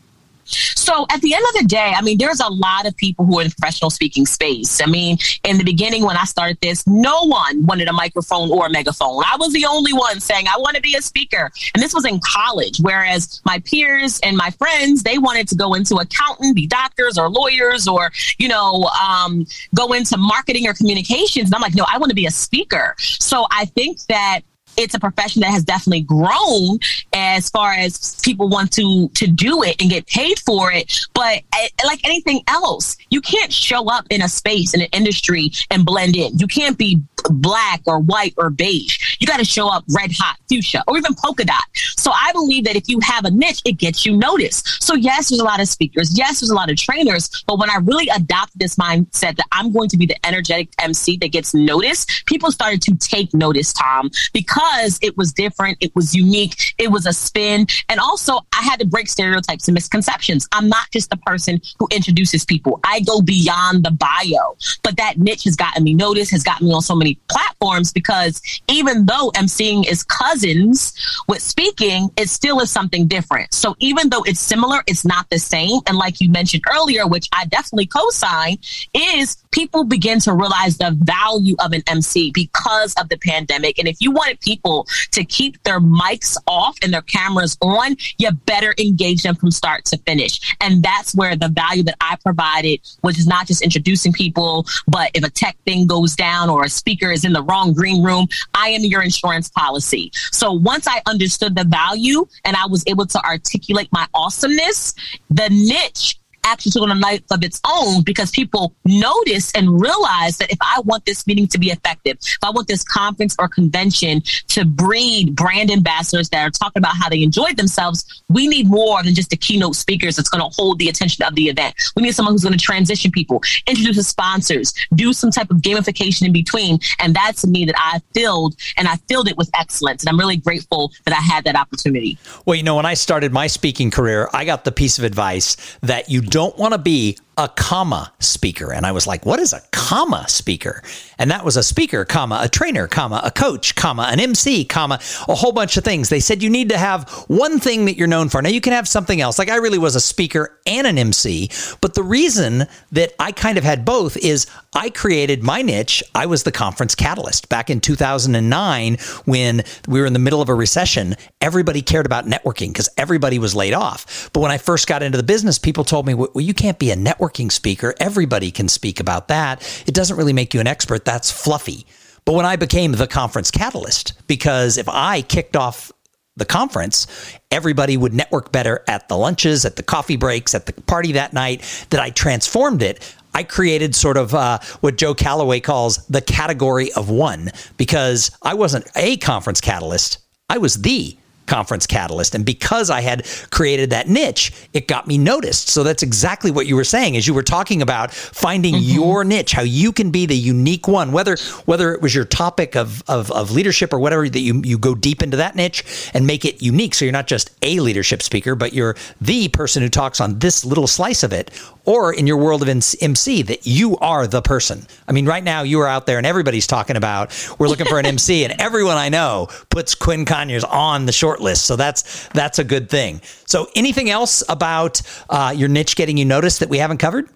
So 0.52 1.06
at 1.10 1.22
the 1.22 1.34
end 1.34 1.44
of 1.50 1.62
the 1.62 1.68
day, 1.68 1.94
I 1.96 2.02
mean, 2.02 2.18
there's 2.18 2.40
a 2.40 2.50
lot 2.50 2.86
of 2.86 2.96
people 2.98 3.26
who 3.26 3.40
are 3.40 3.42
in 3.44 3.50
the 3.50 3.56
professional 3.56 3.90
speaking 3.90 4.26
space. 4.26 4.82
I 4.82 4.86
mean, 4.86 5.18
in 5.44 5.58
the 5.58 5.64
beginning, 5.64 6.04
when 6.04 6.18
I 6.18 6.26
started 6.26 6.58
this, 6.62 6.86
no 6.88 7.26
one 7.26 7.66
wanted 7.66 7.88
a 7.88 7.94
microphone 7.94 8.52
or 8.52 8.68
a 8.68 8.70
megaphone. 8.70 9.24
I 9.26 9.38
was 9.38 9.54
the 9.54 9.66
only 9.66 9.94
one 9.94 10.20
saying, 10.20 10.46
I 10.48 10.58
want 10.58 10.76
to 10.76 10.82
be 10.82 10.96
a 10.96 11.02
speaker. 11.02 11.52
And 11.74 11.84
this 11.84 11.94
was 11.94 12.06
in 12.06 12.20
college, 12.20 12.80
whereas 12.80 13.42
my 13.46 13.60
peers 13.60 14.20
and 14.24 14.38
my 14.38 14.52
friends, 14.52 15.04
they 15.04 15.18
wanted 15.18 15.48
to 15.50 15.56
go 15.56 15.74
into 15.74 15.96
accountant, 15.96 16.56
be 16.56 16.68
doctors 16.68 17.18
or 17.18 17.30
lawyers 17.30 17.88
or, 17.88 18.12
you 18.38 18.48
know, 18.48 18.90
um, 19.02 19.46
go 19.76 19.94
into 19.94 20.18
marketing 20.18 20.68
or 20.68 20.74
communications. 20.74 21.46
And 21.46 21.56
I'm 21.56 21.62
like, 21.62 21.76
no, 21.76 21.86
I 21.88 21.98
want 21.98 22.10
to 22.10 22.16
be 22.16 22.26
a 22.26 22.32
speaker. 22.32 22.96
So 22.98 23.46
I 23.52 23.66
think 23.66 24.00
that 24.08 24.42
it's 24.78 24.94
a 24.94 25.00
profession 25.00 25.42
that 25.42 25.52
has 25.52 25.64
definitely 25.64 26.02
grown 26.02 26.80
as 27.14 27.50
far 27.50 27.74
as 27.74 28.20
people 28.22 28.50
want 28.50 28.72
to 28.74 29.10
to 29.10 29.28
do 29.28 29.64
it 29.64 29.82
and 29.82 29.90
get 29.90 30.08
paid 30.08 30.40
for 30.40 30.72
it. 30.72 30.94
But 31.14 31.44
eh, 31.56 31.68
like 31.86 32.02
anything 32.06 32.42
else 32.48 32.98
you 33.10 33.22
can't 33.22 33.52
show 33.52 33.90
up 33.90 34.06
in 34.10 34.22
a 34.22 34.28
space 34.30 34.74
in 34.74 34.82
an 34.82 34.88
industry 34.94 35.52
and 35.70 35.86
blend 35.86 36.16
in. 36.16 36.38
You 36.38 36.48
can't 36.48 36.78
be 36.78 37.02
black 37.30 37.82
or 37.86 38.00
white 38.00 38.34
or 38.38 38.50
beige 38.50 39.18
you 39.20 39.28
got 39.28 39.38
to 39.38 39.46
show 39.46 39.68
up 39.68 39.84
red 39.96 40.12
hot 40.18 40.38
fuchsia 40.50 40.84
or 40.88 40.98
even 40.98 41.14
polka 41.16 41.46
dot 41.46 41.64
so 41.74 42.12
i 42.12 42.32
believe 42.34 42.64
that 42.64 42.76
if 42.76 42.88
you 42.88 43.00
have 43.02 43.26
a 43.26 43.32
niche 43.32 43.62
it 43.66 43.74
gets 43.74 44.06
you 44.06 44.16
noticed 44.18 44.84
so 44.84 44.96
yes 44.96 45.30
there's 45.30 45.42
a 45.42 45.46
lot 45.46 45.60
of 45.60 45.68
speakers 45.68 46.18
yes 46.18 46.40
there's 46.40 46.50
a 46.50 46.56
lot 46.56 46.70
of 46.70 46.78
trainers 46.78 47.44
but 47.48 47.60
when 47.60 47.70
i 47.70 47.78
really 47.84 48.08
adopted 48.10 48.60
this 48.60 48.76
mindset 48.76 49.36
that 49.36 49.46
i'm 49.52 49.72
going 49.72 49.90
to 49.90 49.98
be 49.98 50.06
the 50.06 50.26
energetic 50.26 50.70
mc 50.82 51.18
that 51.18 51.32
gets 51.32 51.54
noticed 51.54 52.24
people 52.26 52.52
started 52.52 52.82
to 52.82 52.96
take 52.96 53.34
notice 53.34 53.74
thom 53.74 54.10
because 54.34 55.00
it 55.02 55.18
was 55.18 55.34
different, 55.34 55.78
it 55.82 55.94
was 55.96 56.16
unique, 56.16 56.74
it 56.78 56.92
was 56.92 57.06
a 57.06 57.14
spin. 57.14 57.68
And 57.90 58.00
also, 58.00 58.40
I 58.54 58.62
had 58.62 58.80
to 58.80 58.86
break 58.86 59.08
stereotypes 59.08 59.68
and 59.68 59.74
misconceptions. 59.74 60.48
I'm 60.52 60.68
not 60.68 60.90
just 60.92 61.10
the 61.10 61.18
person 61.18 61.62
who 61.80 61.88
introduces 61.92 62.46
people, 62.46 62.80
I 62.84 63.02
go 63.02 63.22
beyond 63.22 63.84
the 63.84 63.92
bio. 63.92 64.56
But 64.84 64.98
that 64.98 65.18
niche 65.18 65.44
has 65.46 65.56
gotten 65.56 65.84
me 65.84 65.94
noticed, 65.94 66.32
has 66.32 66.44
gotten 66.44 66.68
me 66.68 66.74
on 66.74 66.82
so 66.82 66.96
many 66.96 67.11
platforms 67.28 67.92
because 67.92 68.42
even 68.68 69.06
though 69.06 69.32
emceeing 69.36 69.90
is 69.90 70.04
cousins 70.04 70.94
with 71.28 71.42
speaking, 71.42 72.10
it 72.18 72.30
still 72.30 72.60
is 72.60 72.72
something 72.72 73.08
different. 73.08 73.54
So 73.54 73.76
even 73.80 74.10
though 74.10 74.24
it's 74.24 74.40
similar, 74.40 74.82
it's 74.88 75.06
not 75.06 75.30
the 75.30 75.40
same. 75.40 75.80
And 75.88 75.98
like 75.98 76.22
you 76.22 76.30
mentioned 76.30 76.64
earlier, 76.74 77.08
which 77.08 77.28
I 77.32 77.46
definitely 77.46 77.88
co 77.88 78.10
sign, 78.10 78.58
is 78.94 79.38
people 79.52 79.84
begin 79.84 80.20
to 80.22 80.34
realize 80.34 80.78
the 80.78 80.96
value 81.00 81.56
of 81.60 81.74
an 81.74 81.84
MC 81.88 82.32
because 82.32 82.94
of 82.96 83.10
the 83.10 83.18
pandemic. 83.18 83.80
And 83.80 83.88
if 83.88 83.98
you 84.00 84.12
wanted 84.12 84.40
people 84.40 84.88
to 85.12 85.24
keep 85.24 85.62
their 85.64 85.80
mics 85.80 86.38
off 86.48 86.78
and 86.82 86.94
their 86.94 87.02
cameras 87.02 87.58
on, 87.62 87.96
you 88.18 88.32
better 88.32 88.74
engage 88.80 89.24
them 89.24 89.36
from 89.36 89.52
start 89.52 89.86
to 89.86 89.98
finish. 90.00 90.56
And 90.62 90.84
that's 90.84 91.14
where 91.14 91.36
the 91.36 91.50
value 91.50 91.84
that 91.84 91.98
I 92.02 92.18
provided, 92.24 92.82
which 93.02 93.20
is 93.20 93.28
not 93.28 93.48
just 93.48 93.62
introducing 93.62 94.14
people, 94.14 94.66
but 94.88 95.12
if 95.14 95.24
a 95.24 95.30
tech 95.30 95.58
thing 95.66 95.88
goes 95.88 96.16
down 96.16 96.50
or 96.50 96.64
a 96.64 96.70
speaker 96.70 97.01
is 97.10 97.26
in 97.26 97.34
the 97.34 97.42
wrong 97.44 97.74
green 97.74 98.04
room, 98.04 98.28
I 98.54 98.70
am 98.70 98.84
your 98.84 99.02
insurance 99.02 99.50
policy. 99.50 100.12
So 100.32 100.52
once 100.52 100.88
I 100.88 101.02
understood 101.08 101.56
the 101.56 101.64
value 101.64 102.28
and 102.46 102.56
I 102.56 102.68
was 102.68 102.84
able 102.86 103.08
to 103.08 103.26
articulate 103.26 103.90
my 103.92 104.08
awesomeness, 104.14 104.94
the 105.30 105.50
niche 105.50 106.21
actually 106.44 106.72
took 106.72 106.84
on 106.84 106.92
a 106.92 106.96
life 106.96 107.22
of 107.32 107.44
its 107.44 107.60
own 107.66 108.04
because 108.04 108.32
people 108.32 108.74
notice 108.86 109.52
and 109.54 109.82
realize 109.82 110.38
that 110.38 110.52
if 110.52 110.58
I 110.62 110.82
want 110.86 111.06
this 111.06 111.26
meeting 111.28 111.48
to 111.48 111.58
be 111.58 111.70
effective, 111.72 112.18
if 112.22 112.38
I 112.44 112.50
want 112.50 112.68
this 112.68 112.84
conference 112.84 113.36
or 113.40 113.48
convention 113.48 114.22
to 114.50 114.66
breed 114.66 115.36
brand 115.36 115.72
ambassadors 115.72 116.30
that 116.30 116.48
are 116.48 116.50
talking 116.50 116.80
about 116.80 116.96
how 116.96 117.10
they 117.10 117.24
enjoyed 117.24 117.58
themselves, 117.58 118.24
we 118.30 118.48
need 118.48 118.68
more 118.68 119.04
than 119.04 119.14
just 119.14 119.30
the 119.30 119.38
keynote 119.38 119.76
speakers 119.76 120.16
that's 120.16 120.30
going 120.30 120.42
to 120.42 120.56
hold 120.56 120.80
the 120.80 120.90
attention 120.90 121.24
of 121.26 121.36
the 121.36 121.50
event. 121.50 121.76
We 121.96 122.04
need 122.04 122.16
someone 122.16 122.34
who's 122.34 122.44
going 122.44 122.58
to 122.58 122.64
transition 122.64 123.12
people, 123.12 123.42
introduce 123.68 123.98
the 123.98 124.04
sponsors, 124.04 124.74
do 124.96 125.14
some 125.14 125.32
type 125.32 125.52
of 125.52 125.58
gamification 125.58 126.26
in 126.26 126.34
between. 126.34 126.80
And 127.00 127.16
that's 127.16 127.46
me 127.46 127.66
that 127.66 127.76
I 127.78 128.02
filled 128.14 128.56
and 128.78 128.88
I 128.88 128.96
filled 129.08 129.28
it 129.28 129.38
with 129.38 129.50
excellence. 129.54 130.04
And 130.04 130.10
I'm 130.10 130.20
really 130.20 130.38
grateful 130.38 130.92
that 131.06 131.14
I 131.14 131.22
had 131.22 131.44
that 131.46 131.56
opportunity. 131.56 132.18
Well, 132.46 132.56
you 132.56 132.64
know, 132.64 132.76
when 132.76 132.86
I 132.86 132.94
started 132.94 133.32
my 133.32 133.48
speaking 133.48 133.92
career, 133.92 134.30
I 134.34 134.46
got 134.46 134.64
the 134.64 134.72
piece 134.72 134.98
of 134.98 135.04
advice 135.04 135.58
that 135.82 136.10
you 136.10 136.22
don't 136.32 136.58
want 136.58 136.74
to 136.74 136.78
be 136.78 137.18
a 137.42 137.48
comma 137.50 138.14
speaker. 138.20 138.72
And 138.72 138.86
I 138.86 138.92
was 138.92 139.08
like, 139.08 139.26
what 139.26 139.40
is 139.40 139.52
a 139.52 139.62
comma 139.72 140.26
speaker? 140.28 140.84
And 141.18 141.32
that 141.32 141.44
was 141.44 141.58
a 141.58 141.64
speaker, 141.64 142.06
comma, 142.06 142.40
a 142.42 142.48
trainer, 142.48 142.88
comma, 142.88 143.20
a 143.24 143.32
coach, 143.32 143.76
comma, 143.76 144.08
an 144.12 144.20
MC, 144.20 144.64
comma, 144.64 145.00
a 145.28 145.34
whole 145.34 145.52
bunch 145.52 145.76
of 145.76 145.84
things. 145.84 146.10
They 146.10 146.20
said 146.20 146.44
you 146.44 146.52
need 146.52 146.70
to 146.70 146.78
have 146.78 147.10
one 147.28 147.60
thing 147.60 147.86
that 147.86 147.98
you're 147.98 148.08
known 148.08 148.30
for. 148.30 148.44
Now 148.44 148.50
you 148.50 148.62
can 148.62 148.74
have 148.74 148.88
something 148.88 149.20
else. 149.22 149.40
Like 149.40 149.50
I 149.50 149.56
really 149.56 149.80
was 149.80 149.96
a 149.96 150.00
speaker 150.00 150.60
and 150.68 150.86
an 150.86 151.00
MC, 151.00 151.50
but 151.82 151.96
the 151.96 152.04
reason 152.04 152.68
that 152.92 153.14
I 153.20 153.32
kind 153.32 153.58
of 153.58 153.64
had 153.64 153.86
both 153.86 154.18
is 154.18 154.46
I 154.74 154.90
created 154.90 155.44
my 155.44 155.62
niche. 155.62 156.04
I 156.16 156.28
was 156.28 156.44
the 156.44 156.52
conference 156.52 156.96
catalyst 156.96 157.50
back 157.50 157.70
in 157.70 157.82
2009 157.82 158.98
when 159.26 159.64
we 159.88 160.00
were 160.00 160.06
in 160.06 160.14
the 160.14 160.20
middle 160.20 160.42
of 160.42 160.50
a 160.50 160.56
recession. 160.56 161.16
Everybody 161.42 161.82
cared 161.82 162.06
about 162.06 162.26
networking 162.26 162.70
because 162.70 162.88
everybody 162.98 163.40
was 163.40 163.56
laid 163.56 163.74
off. 163.74 164.30
But 164.32 164.40
when 164.42 164.52
I 164.52 164.58
first 164.58 164.88
got 164.88 165.04
into 165.04 165.18
the 165.18 165.24
business, 165.24 165.60
people 165.60 165.84
told 165.84 166.06
me, 166.06 166.14
well, 166.14 166.30
you 166.36 166.54
can't 166.54 166.80
be 166.80 166.92
a 166.92 166.96
networking 167.32 167.52
speaker. 167.52 167.94
Everybody 168.00 168.52
can 168.52 168.68
speak 168.68 169.00
about 169.00 169.28
that. 169.30 169.62
It 169.88 169.94
doesn't 169.94 170.18
really 170.18 170.34
make 170.34 170.54
you 170.54 170.60
an 170.60 170.68
expert. 170.68 171.06
That's 171.06 171.32
fluffy. 171.32 171.86
But 172.26 172.34
when 172.34 172.46
I 172.46 172.56
became 172.56 172.94
the 172.94 173.08
conference 173.08 173.50
catalyst, 173.50 174.14
because 174.28 174.78
if 174.78 174.88
I 174.88 175.22
kicked 175.22 175.56
off 175.56 175.92
the 176.38 176.46
conference, 176.46 177.08
everybody 177.50 177.98
would 177.98 178.14
network 178.14 178.52
better 178.52 178.84
at 178.88 179.10
the 179.10 179.18
lunches, 179.18 179.66
at 179.66 179.76
the 179.76 179.84
coffee 179.84 180.16
breaks, 180.16 180.56
at 180.56 180.66
the 180.66 180.74
party 180.74 181.14
that 181.14 181.34
night, 181.34 181.62
that 181.90 182.00
I 182.00 182.10
transformed 182.12 182.84
it. 182.84 183.16
I 183.34 183.44
created 183.44 183.96
sort 183.96 184.18
of 184.18 184.34
uh, 184.34 184.60
what 184.82 184.98
Joe 184.98 185.14
Calloway 185.14 185.62
calls 185.62 186.06
the 186.08 186.22
category 186.22 186.92
of 186.94 187.10
one 187.10 187.52
because 187.78 188.30
I 188.42 188.54
wasn't 188.54 188.88
a 188.96 189.18
conference 189.18 189.62
catalyst. 189.62 190.20
I 190.50 190.58
was 190.58 190.82
the 190.82 191.18
conference 191.48 191.86
catalyst 191.86 192.36
and 192.36 192.46
because 192.46 192.90
i 192.90 193.02
had 193.02 193.26
created 193.52 193.90
that 193.90 194.08
niche 194.08 194.52
it 194.74 194.88
got 194.88 195.08
me 195.08 195.18
noticed 195.18 195.70
so 195.70 195.84
that's 195.84 196.04
exactly 196.04 196.52
what 196.52 196.66
you 196.66 196.76
were 196.76 196.84
saying 196.84 197.18
as 197.18 197.28
you 197.28 197.34
were 197.34 197.44
talking 197.44 197.82
about 197.82 198.12
finding 198.12 198.76
mm-hmm. 198.76 198.96
your 198.96 199.24
niche 199.24 199.52
how 199.52 199.62
you 199.62 199.92
can 199.92 200.12
be 200.12 200.26
the 200.26 200.36
unique 200.36 200.88
one 200.88 201.12
whether 201.12 201.36
whether 201.66 201.94
it 201.94 202.02
was 202.02 202.16
your 202.16 202.26
topic 202.26 202.76
of, 202.76 203.04
of, 203.10 203.32
of 203.32 203.52
leadership 203.52 203.94
or 203.94 204.00
whatever 204.00 204.28
that 204.30 204.40
you, 204.40 204.62
you 204.64 204.78
go 204.78 204.96
deep 204.96 205.22
into 205.22 205.38
that 205.38 205.56
niche 205.56 206.10
and 206.14 206.26
make 206.26 206.46
it 206.46 206.62
unique 206.62 206.94
so 206.94 207.06
you're 207.06 207.12
not 207.12 207.28
just 207.28 207.52
a 207.62 207.80
leadership 207.80 208.22
speaker 208.22 208.56
but 208.56 208.74
you're 208.74 208.96
the 209.20 209.48
person 209.50 209.82
who 209.82 209.90
talks 209.90 210.22
on 210.22 210.40
this 210.40 210.64
little 210.64 210.88
slice 210.88 211.24
of 211.24 211.34
it 211.34 211.52
or 211.86 212.14
in 212.14 212.28
your 212.28 212.38
world 212.38 212.62
of 212.62 212.70
MC 212.70 213.42
that 213.42 213.66
you 213.66 213.98
are 213.98 214.28
the 214.28 214.42
person. 214.42 214.86
I 215.08 215.12
mean, 215.12 215.26
right 215.26 215.44
now 215.44 215.64
you 215.64 215.80
are 215.82 215.88
out 215.88 216.06
there 216.06 216.18
and 216.18 216.28
everybody's 216.28 216.68
talking 216.68 216.96
about 216.96 217.32
we're 217.58 217.68
looking 217.68 217.88
for 217.88 218.00
an 218.00 218.06
MC, 218.06 218.44
and 218.44 218.60
everyone 218.62 218.98
I 218.98 219.10
know 219.10 219.48
puts 219.70 219.96
Quinn 219.96 220.26
Conyers 220.26 220.64
on 220.64 221.06
the 221.06 221.12
short 221.12 221.31
So 221.62 221.76
that's 221.76 222.28
that's 222.30 222.60
a 222.60 222.64
good 222.64 222.90
thing. 222.90 223.22
So 223.46 223.70
anything 223.76 224.10
else 224.10 224.44
about 224.50 225.02
uh, 225.30 225.54
your 225.56 225.70
niche 225.70 225.96
getting 225.96 226.18
you 226.18 226.26
noticed 226.26 226.60
that 226.60 226.70
we 226.70 226.80
haven't 226.80 226.98
covered? 226.98 227.30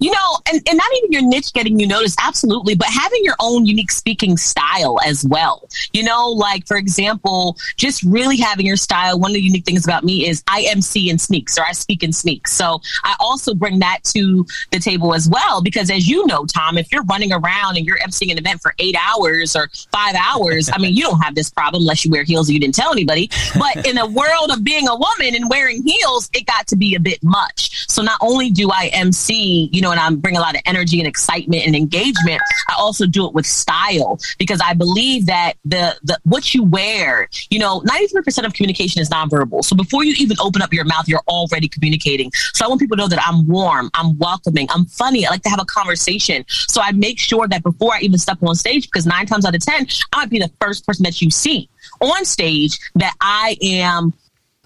You 0.00 0.10
know, 0.10 0.38
and, 0.50 0.62
and 0.68 0.76
not 0.78 0.86
even 0.98 1.12
your 1.12 1.22
niche 1.22 1.52
getting 1.52 1.78
you 1.78 1.86
noticed, 1.86 2.18
absolutely, 2.22 2.74
but 2.74 2.88
having 2.88 3.20
your 3.22 3.36
own 3.40 3.66
unique 3.66 3.90
speaking 3.90 4.36
style 4.36 4.98
as 5.06 5.24
well. 5.24 5.68
You 5.92 6.02
know, 6.02 6.28
like 6.28 6.66
for 6.66 6.76
example, 6.76 7.56
just 7.76 8.02
really 8.02 8.36
having 8.36 8.66
your 8.66 8.76
style. 8.76 9.18
One 9.18 9.32
of 9.32 9.34
the 9.34 9.42
unique 9.42 9.64
things 9.64 9.84
about 9.84 10.04
me 10.04 10.26
is 10.26 10.42
I 10.48 10.66
MC 10.70 11.10
in 11.10 11.18
sneaks 11.18 11.58
or 11.58 11.64
I 11.64 11.72
speak 11.72 12.02
in 12.02 12.12
sneaks. 12.12 12.52
So 12.52 12.80
I 13.04 13.14
also 13.20 13.54
bring 13.54 13.78
that 13.80 13.98
to 14.14 14.46
the 14.70 14.78
table 14.78 15.14
as 15.14 15.28
well, 15.28 15.62
because 15.62 15.90
as 15.90 16.08
you 16.08 16.26
know, 16.26 16.46
Thom, 16.46 16.78
if 16.78 16.90
you're 16.90 17.04
running 17.04 17.32
around 17.32 17.76
and 17.76 17.86
you're 17.86 17.98
emceeing 17.98 18.32
an 18.32 18.38
event 18.38 18.62
for 18.62 18.74
eight 18.78 18.96
hours 18.98 19.54
or 19.54 19.68
five 19.92 20.14
hours, 20.14 20.70
I 20.72 20.78
mean, 20.78 20.94
you 20.94 21.02
don't 21.02 21.20
have 21.20 21.34
this 21.34 21.50
problem 21.50 21.82
unless 21.82 22.04
you 22.04 22.10
wear 22.10 22.24
heels 22.24 22.48
and 22.48 22.54
you 22.54 22.60
didn't 22.60 22.74
tell 22.74 22.92
anybody. 22.92 23.28
But 23.58 23.86
in 23.86 23.96
the 23.96 24.06
world 24.06 24.50
of 24.50 24.64
being 24.64 24.88
a 24.88 24.94
woman 24.94 25.34
and 25.34 25.50
wearing 25.50 25.82
heels, 25.82 26.30
it 26.32 26.46
got 26.46 26.66
to 26.68 26.76
be 26.76 26.94
a 26.94 27.00
bit 27.00 27.22
much. 27.22 27.88
So 27.88 28.02
not 28.02 28.18
only 28.20 28.50
do 28.50 28.70
I 28.70 28.90
MC 28.92 29.41
you 29.42 29.80
know, 29.80 29.90
and 29.90 30.00
I'm 30.00 30.16
bring 30.16 30.36
a 30.36 30.40
lot 30.40 30.54
of 30.54 30.62
energy 30.66 30.98
and 30.98 31.06
excitement 31.06 31.66
and 31.66 31.74
engagement. 31.74 32.40
I 32.68 32.74
also 32.78 33.06
do 33.06 33.26
it 33.26 33.34
with 33.34 33.46
style 33.46 34.18
because 34.38 34.60
I 34.64 34.74
believe 34.74 35.26
that 35.26 35.54
the 35.64 35.96
the 36.02 36.18
what 36.24 36.54
you 36.54 36.64
wear, 36.64 37.28
you 37.50 37.58
know, 37.58 37.80
93% 37.80 38.46
of 38.46 38.54
communication 38.54 39.00
is 39.00 39.10
nonverbal. 39.10 39.64
So 39.64 39.76
before 39.76 40.04
you 40.04 40.14
even 40.18 40.36
open 40.40 40.62
up 40.62 40.72
your 40.72 40.84
mouth, 40.84 41.08
you're 41.08 41.22
already 41.28 41.68
communicating. 41.68 42.30
So 42.54 42.64
I 42.64 42.68
want 42.68 42.80
people 42.80 42.96
to 42.96 43.02
know 43.02 43.08
that 43.08 43.22
I'm 43.26 43.46
warm, 43.46 43.90
I'm 43.94 44.18
welcoming, 44.18 44.68
I'm 44.70 44.86
funny. 44.86 45.26
I 45.26 45.30
like 45.30 45.42
to 45.42 45.50
have 45.50 45.60
a 45.60 45.64
conversation. 45.64 46.44
So 46.48 46.80
I 46.80 46.92
make 46.92 47.18
sure 47.18 47.48
that 47.48 47.62
before 47.62 47.94
I 47.94 48.00
even 48.00 48.18
step 48.18 48.38
on 48.42 48.54
stage, 48.54 48.86
because 48.86 49.06
nine 49.06 49.26
times 49.26 49.44
out 49.44 49.54
of 49.54 49.64
ten, 49.64 49.86
I 50.12 50.18
might 50.18 50.30
be 50.30 50.38
the 50.38 50.50
first 50.60 50.86
person 50.86 51.04
that 51.04 51.20
you 51.20 51.30
see 51.30 51.68
on 52.00 52.24
stage 52.24 52.78
that 52.94 53.14
I 53.20 53.56
am 53.62 54.12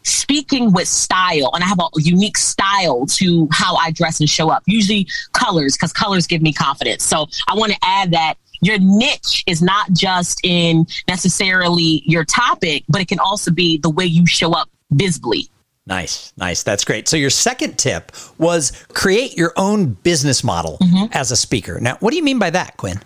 speaking 0.07 0.73
with 0.73 0.89
style 0.89 1.51
and 1.55 1.63
I 1.63 1.67
have 1.67 1.79
a 1.79 1.89
unique 1.97 2.39
style 2.39 3.07
to 3.07 3.49
how 3.51 3.77
I 3.77 3.91
dress 3.91 4.21
and 4.21 4.29
show 4.29 4.51
up. 4.51 4.63
Usually 4.67 5.07
colors, 5.33 5.77
because 5.77 5.93
colors 5.93 6.27
give 6.27 6.43
me 6.43 6.53
confidence. 6.53 7.05
So 7.05 7.27
I 7.49 7.55
want 7.55 7.73
to 7.73 7.79
add 7.83 8.13
that 8.13 8.35
your 8.61 8.79
niche 8.79 9.45
is 9.47 9.63
not 9.63 9.93
just 9.93 10.41
in 10.43 10.87
necessarily 11.09 12.03
your 12.07 12.25
topic, 12.25 12.85
but 12.89 13.01
it 13.01 13.09
can 13.09 13.19
also 13.19 13.51
be 13.51 13.79
the 13.79 13.91
way 13.91 14.05
you 14.05 14.27
show 14.27 14.53
up 14.53 14.69
visibly. 14.91 15.49
Nice, 15.87 16.33
nice. 16.37 16.63
That's 16.63 16.85
great. 16.85 17.07
So, 17.07 17.17
your 17.17 17.31
second 17.31 17.79
tip 17.79 18.11
was 18.39 18.73
create 18.89 19.37
your 19.37 19.53
own 19.57 19.93
business 19.93 20.43
model 20.43 20.79
mm-hmm. 20.79 21.13
as 21.13 21.31
a 21.31 21.37
speaker. 21.37 21.79
Now, 21.81 21.97
what 22.01 22.11
do 22.11 22.17
you 22.17 22.25
mean 22.25 22.41
by 22.41 22.51
that, 22.51 22.77
Quinn? 22.77 23.01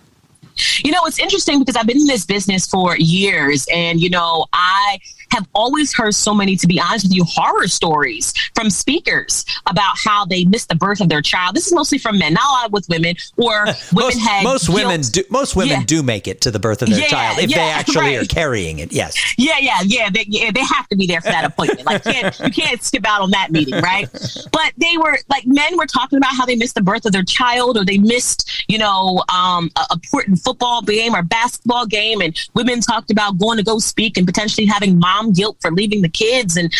You 0.83 0.91
know, 0.91 1.05
it's 1.05 1.19
interesting 1.19 1.59
because 1.59 1.75
I've 1.75 1.85
been 1.85 1.99
in 2.01 2.07
this 2.07 2.25
business 2.25 2.65
for 2.65 2.97
years 2.97 3.67
and, 3.71 4.01
you 4.01 4.09
know, 4.09 4.45
I 4.51 4.99
have 5.31 5.47
always 5.53 5.93
heard 5.93 6.13
so 6.13 6.33
many, 6.33 6.55
to 6.57 6.67
be 6.67 6.79
honest 6.79 7.05
with 7.05 7.15
you, 7.15 7.23
horror 7.25 7.67
stories 7.67 8.33
from 8.55 8.69
speakers 8.69 9.45
about 9.67 9.95
how 10.03 10.25
they 10.25 10.45
missed 10.45 10.69
the 10.69 10.75
birth 10.75 11.01
of 11.01 11.09
their 11.09 11.21
child. 11.21 11.55
This 11.55 11.67
is 11.67 11.73
mostly 11.73 11.97
from 11.97 12.17
men, 12.17 12.33
not 12.33 12.43
a 12.43 12.51
lot 12.51 12.71
with 12.71 12.87
women, 12.89 13.15
or 13.37 13.65
women 13.65 13.75
most, 13.93 14.19
had 14.19 14.43
most 14.43 14.67
guilt. 14.67 14.79
women 14.83 15.01
do 15.01 15.23
most 15.29 15.55
women 15.55 15.79
yeah. 15.81 15.85
do 15.85 16.03
make 16.03 16.27
it 16.27 16.41
to 16.41 16.51
the 16.51 16.59
birth 16.59 16.81
of 16.81 16.89
their 16.89 16.99
yeah, 16.99 17.07
child 17.07 17.39
if 17.39 17.49
yeah, 17.49 17.57
they 17.57 17.71
actually 17.71 18.17
right. 18.17 18.23
are 18.23 18.25
carrying 18.25 18.79
it. 18.79 18.91
Yes. 18.91 19.35
Yeah, 19.37 19.57
yeah, 19.59 19.79
yeah. 19.83 20.09
They, 20.09 20.25
yeah, 20.27 20.51
they 20.51 20.61
have 20.61 20.87
to 20.89 20.95
be 20.95 21.07
there 21.07 21.21
for 21.21 21.29
that 21.29 21.45
appointment. 21.45 21.85
Like, 21.85 22.03
can't, 22.03 22.39
you 22.39 22.51
can't 22.51 22.83
skip 22.83 23.07
out 23.07 23.21
on 23.21 23.31
that 23.31 23.51
meeting, 23.51 23.79
right? 23.81 24.09
But 24.51 24.73
they 24.77 24.97
were 24.97 25.17
like 25.29 25.45
men 25.45 25.77
were 25.77 25.85
talking 25.85 26.17
about 26.17 26.35
how 26.35 26.45
they 26.45 26.55
missed 26.55 26.75
the 26.75 26.81
birth 26.81 27.05
of 27.05 27.11
their 27.11 27.23
child, 27.23 27.77
or 27.77 27.85
they 27.85 27.97
missed, 27.97 28.65
you 28.67 28.77
know, 28.77 29.23
um, 29.33 29.69
a 29.77 29.93
important 29.93 30.39
football 30.39 30.81
game 30.81 31.15
or 31.15 31.21
basketball 31.23 31.85
game, 31.85 32.21
and 32.21 32.37
women 32.53 32.81
talked 32.81 33.11
about 33.11 33.37
going 33.37 33.57
to 33.57 33.63
go 33.63 33.79
speak 33.79 34.17
and 34.17 34.25
potentially 34.25 34.65
having 34.65 34.99
mom 34.99 35.20
mom 35.21 35.33
guilt 35.33 35.57
for 35.61 35.71
leaving 35.71 36.01
the 36.01 36.09
kids. 36.09 36.57
And 36.57 36.73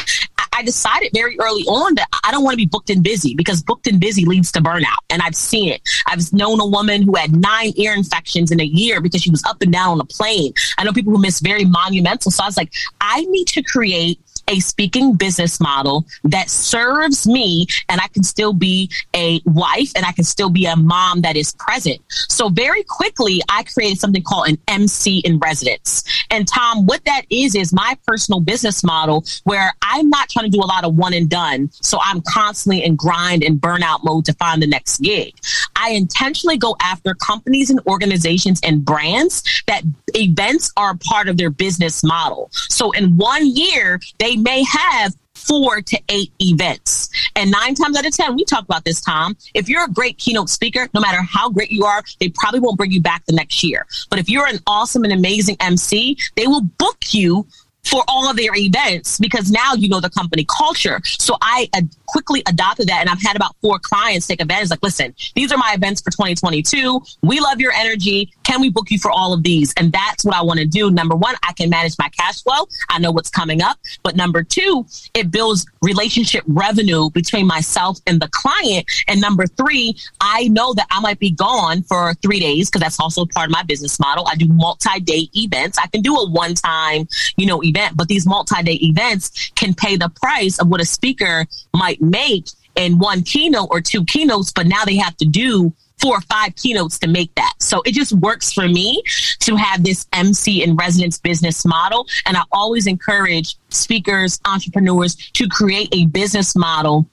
I 0.54 0.64
decided 0.64 1.12
very 1.14 1.38
early 1.40 1.64
on 1.64 1.96
that 1.96 2.08
I 2.24 2.32
don't 2.32 2.44
want 2.44 2.54
to 2.54 2.58
be 2.58 2.66
booked 2.66 2.90
and 2.90 3.04
busy 3.04 3.36
because 3.36 3.64
booked 3.64 3.88
and 3.88 4.00
busy 4.00 4.26
leads 4.26 4.52
to 4.54 4.62
burnout. 4.62 5.02
And 5.10 5.22
I've 5.22 5.36
seen 5.36 5.72
it. 5.72 5.82
I've 6.08 6.32
known 6.34 6.60
a 6.60 6.66
woman 6.66 7.04
who 7.04 7.16
had 7.16 7.36
nine 7.36 7.74
ear 7.76 7.94
infections 7.94 8.52
in 8.52 8.60
a 8.60 8.66
year 8.66 9.02
because 9.02 9.22
she 9.22 9.32
was 9.32 9.44
up 9.46 9.62
and 9.62 9.72
down 9.72 9.92
on 9.92 10.00
a 10.02 10.06
plane. 10.06 10.54
I 10.78 10.84
know 10.84 10.92
people 10.92 11.14
who 11.14 11.22
miss 11.22 11.40
very 11.40 11.66
monumental. 11.66 12.32
So 12.32 12.44
I 12.44 12.48
was 12.48 12.58
like, 12.58 12.72
I 13.00 13.22
need 13.26 13.48
to 13.50 13.64
create 13.64 14.20
a 14.52 14.60
speaking 14.60 15.16
business 15.16 15.60
model 15.60 16.06
that 16.26 16.50
serves 16.50 17.26
me 17.26 17.66
and 17.90 18.02
I 18.02 18.08
can 18.08 18.24
still 18.24 18.54
be 18.54 18.92
a 19.16 19.42
wife 19.46 19.92
and 19.96 20.06
I 20.06 20.12
can 20.12 20.26
still 20.26 20.50
be 20.50 20.66
a 20.66 20.76
mom 20.76 21.22
that 21.22 21.38
is 21.38 21.54
present. 21.54 22.02
So 22.10 22.50
very 22.50 22.84
quickly, 22.84 23.42
I 23.50 23.64
created 23.64 24.00
something 24.00 24.24
called 24.24 24.50
an 24.50 24.58
MC 24.68 25.20
in 25.20 25.40
residence. 25.40 26.04
And 26.30 26.48
Thom, 26.48 26.86
what 26.86 27.06
that 27.06 27.24
is, 27.30 27.56
is 27.56 27.72
my 27.72 27.98
personal 28.06 28.42
business 28.42 28.84
model 28.84 29.24
where 29.46 29.74
I'm 29.82 30.10
not 30.10 30.30
trying 30.30 30.52
to 30.52 30.58
do 30.58 30.62
a 30.62 30.68
lot 30.68 30.84
of 30.84 30.96
one 30.96 31.14
and 31.14 31.30
done. 31.30 31.70
So 31.72 31.98
I'm 32.04 32.22
constantly 32.28 32.84
in 32.84 32.96
grind 32.98 33.44
and 33.44 33.60
burnout 33.60 34.04
mode 34.04 34.26
to 34.26 34.34
find 34.34 34.62
the 34.62 34.68
next 34.68 35.00
gig. 35.00 35.34
I 35.78 35.92
intentionally 35.92 36.58
go 36.58 36.76
after 36.82 37.16
companies 37.16 37.70
and 37.70 37.80
organizations 37.88 38.60
and 38.64 38.84
brands 38.84 39.44
that 39.68 39.84
events 40.14 40.72
are 40.76 40.96
part 40.98 41.30
of 41.30 41.38
their 41.38 41.50
business 41.50 42.04
model. 42.04 42.50
So 42.52 42.92
in 42.92 43.16
one 43.18 43.48
year, 43.48 44.00
they 44.20 44.38
may 44.42 44.64
have 44.64 45.14
four 45.42 45.82
to 45.82 46.00
eight 46.10 46.32
events. 46.40 47.10
And 47.36 47.52
nine 47.52 47.76
times 47.76 47.98
out 47.98 48.06
of 48.06 48.16
10, 48.16 48.36
we 48.36 48.46
talk 48.46 48.64
about 48.64 48.86
this, 48.86 49.02
Thom. 49.02 49.36
If 49.54 49.70
you're 49.70 49.86
a 49.86 49.90
great 49.90 50.18
keynote 50.18 50.50
speaker, 50.50 50.88
no 50.94 51.02
matter 51.02 51.22
how 51.22 51.50
great 51.50 51.72
you 51.72 51.86
are, 51.86 52.04
they 52.20 52.30
probably 52.30 52.60
won't 52.60 52.78
bring 52.78 52.92
you 52.92 53.02
back 53.02 53.26
the 53.26 53.34
next 53.34 53.64
year. 53.64 53.86
But 54.10 54.20
if 54.20 54.30
you're 54.30 54.48
an 54.48 54.60
awesome 54.68 55.04
and 55.04 55.14
amazing 55.14 55.58
MC, 55.60 56.18
they 56.36 56.48
will 56.48 56.62
book 56.62 57.14
you 57.14 57.48
for 57.84 58.04
all 58.08 58.30
of 58.30 58.38
their 58.38 58.56
events 58.56 59.18
because 59.20 59.52
now 59.52 59.74
you 59.74 59.90
know 59.90 60.00
the 60.00 60.10
company 60.10 60.46
culture. 60.46 61.00
So 61.06 61.36
I 61.42 61.70
ad- 61.74 61.90
quickly 62.06 62.44
adopted 62.48 62.88
that 62.88 63.00
and 63.00 63.10
I've 63.10 63.22
had 63.22 63.36
about 63.36 63.56
four 63.62 63.80
clients 63.80 64.28
take 64.28 64.42
advantage. 64.42 64.70
Like, 64.70 64.84
listen, 64.84 65.16
these 65.36 65.52
are 65.52 65.58
my 65.58 65.74
events 65.74 66.02
for 66.02 66.12
2022. 66.12 67.02
We 67.22 67.40
love 67.40 67.60
your 67.60 67.72
energy. 67.72 68.34
Can 68.44 68.62
we 68.62 68.70
book 68.70 68.92
you 68.92 69.00
for 69.00 69.10
all 69.10 69.34
of 69.34 69.44
these? 69.44 69.74
And 69.78 69.92
that's 69.92 70.26
what 70.26 70.36
I 70.36 70.42
want 70.42 70.60
to 70.60 70.66
do. 70.66 70.92
Number 70.92 71.16
one, 71.16 71.36
I 71.44 71.54
can 71.54 71.70
manage 71.70 71.96
my 71.98 72.10
cash 72.10 72.44
flow. 72.44 72.68
I 72.90 73.00
know 73.00 73.12
what's 73.12 73.30
coming 73.30 73.62
up. 73.62 73.78
But 74.04 74.16
number 74.16 74.44
two, 74.44 74.86
it 75.14 75.32
builds 75.32 75.66
relationship 75.82 76.44
revenue 76.48 77.10
between 77.12 77.48
myself 77.48 78.00
and 78.06 78.22
the 78.22 78.30
client. 78.32 78.86
And 79.08 79.22
number 79.22 79.48
three, 79.48 79.96
I 80.20 80.50
know 80.50 80.74
that 80.74 80.88
I 80.92 81.00
might 81.00 81.20
be 81.20 81.32
gone 81.32 81.84
for 81.84 82.14
three 82.16 82.40
days 82.40 82.70
because 82.70 82.82
that's 82.82 83.00
also 83.00 83.26
part 83.26 83.48
of 83.48 83.52
my 83.52 83.64
business 83.64 84.00
model. 84.00 84.28
I 84.28 84.36
do 84.36 84.48
multi-day 84.48 85.30
events. 85.34 85.78
I 85.78 85.88
can 85.88 86.02
do 86.02 86.16
a 86.16 86.30
one-time, 86.30 87.08
you 87.38 87.46
know, 87.46 87.62
event, 87.72 87.98
but 87.98 88.08
these 88.08 88.26
multi-day 88.26 88.80
events 88.82 89.52
can 89.56 89.74
pay 89.74 89.96
the 89.96 90.10
price 90.22 90.60
of 90.60 90.68
what 90.68 90.82
a 90.82 90.86
speaker 90.86 91.46
might 91.74 92.02
make 92.02 92.46
in 92.76 92.98
one 92.98 93.22
keynote 93.24 93.68
or 93.72 93.82
two 93.82 94.06
keynotes, 94.06 94.52
but 94.52 94.68
now 94.68 94.84
they 94.86 94.98
have 94.98 95.16
to 95.18 95.26
do 95.26 95.74
four 96.02 96.18
or 96.18 96.22
five 96.22 96.56
keynotes 96.56 96.98
to 97.00 97.08
make 97.08 97.34
that. 97.36 97.54
So 97.60 97.82
it 97.86 97.94
just 97.94 98.12
works 98.14 98.52
for 98.52 98.68
me 98.68 99.04
to 99.42 99.56
have 99.56 99.84
this 99.84 100.08
MC 100.14 100.64
in 100.64 100.76
residence 100.76 101.20
business 101.20 101.64
model. 101.64 102.08
And 102.26 102.36
I 102.36 102.42
always 102.52 102.88
encourage 102.88 103.56
speakers, 103.70 104.40
entrepreneurs 104.46 105.16
to 105.34 105.48
create 105.48 105.90
a 105.92 106.08
business 106.08 106.56
model 106.56 107.08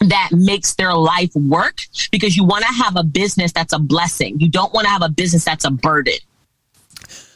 that 0.00 0.30
makes 0.32 0.74
their 0.74 0.94
life 0.94 1.34
work 1.34 1.80
because 2.10 2.36
you 2.36 2.44
want 2.44 2.64
to 2.64 2.72
have 2.72 2.96
a 2.96 3.02
business 3.02 3.52
that's 3.52 3.72
a 3.72 3.78
blessing. 3.78 4.40
You 4.40 4.48
don't 4.48 4.72
want 4.72 4.86
to 4.86 4.90
have 4.90 5.02
a 5.02 5.10
business 5.10 5.44
that's 5.44 5.64
a 5.64 5.70
burden. 5.70 6.14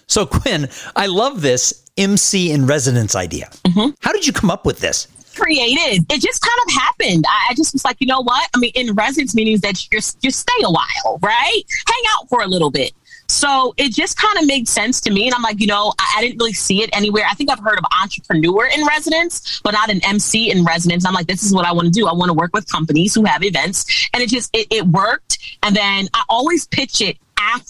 So, 0.07 0.27
Quinn, 0.27 0.69
I 0.95 1.07
love 1.07 1.41
this 1.41 1.84
MC 1.97 2.51
in 2.51 2.67
residence 2.67 3.15
idea. 3.15 3.49
Mm-hmm. 3.65 3.91
How 4.01 4.13
did 4.13 4.27
you 4.27 4.33
come 4.33 4.51
up 4.51 4.67
with 4.67 4.81
this? 4.81 5.07
Created. 5.37 6.07
It 6.13 6.21
just 6.21 6.41
kind 6.41 6.59
of 6.67 6.75
happened. 6.75 7.25
I, 7.29 7.51
I, 7.51 7.55
just 7.55 7.73
was 7.73 7.85
like, 7.85 7.97
you 8.01 8.07
know 8.07 8.23
what? 8.23 8.49
I 8.55 8.59
mean, 8.59 8.73
in 8.75 8.95
residence 8.95 9.35
meetings 9.35 9.61
that 9.63 9.83
you 9.91 9.99
you 10.23 10.31
stay 10.31 10.63
a 10.63 10.71
while, 10.71 11.19
right? 11.23 11.63
Hang 11.89 12.03
out 12.17 12.29
for 12.29 12.43
a 12.43 12.47
little 12.47 12.71
bit. 12.71 12.93
So 13.29 13.75
it 13.77 13.93
just 13.93 14.17
kind 14.17 14.39
of 14.39 14.47
made 14.47 14.69
sense 14.69 15.01
to 15.03 15.11
me. 15.11 15.27
And 15.27 15.35
I'm 15.35 15.43
like, 15.43 15.61
you 15.61 15.67
know, 15.67 15.93
I, 15.99 16.15
I, 16.19 16.21
didn't 16.21 16.39
really 16.39 16.53
see 16.53 16.83
it 16.83 16.91
anywhere. 16.93 17.25
I 17.29 17.35
think 17.35 17.51
I've 17.51 17.59
heard 17.59 17.79
of 17.79 17.85
entrepreneur 18.03 18.67
in 18.67 18.85
residence, 18.87 19.61
but 19.65 19.73
not 19.73 19.91
an 19.91 20.05
MC 20.05 20.51
in 20.51 20.65
residence. 20.65 21.07
I'm 21.07 21.15
like, 21.15 21.27
this 21.27 21.43
is 21.43 21.53
what 21.53 21.65
I 21.65 21.73
want 21.73 21.87
to 21.87 21.91
do. 21.91 22.07
I 22.07 22.13
want 22.13 22.29
to 22.29 22.35
work 22.35 22.51
with 22.53 22.71
companies 22.71 23.15
who 23.15 23.25
have 23.25 23.43
events. 23.43 24.09
And 24.13 24.23
it 24.23 24.29
just, 24.29 24.55
it, 24.55 24.67
it 24.71 24.87
worked. 24.87 25.39
And 25.63 25.75
then 25.75 26.09
I 26.13 26.23
always 26.29 26.67
pitch 26.67 27.01
it 27.01 27.19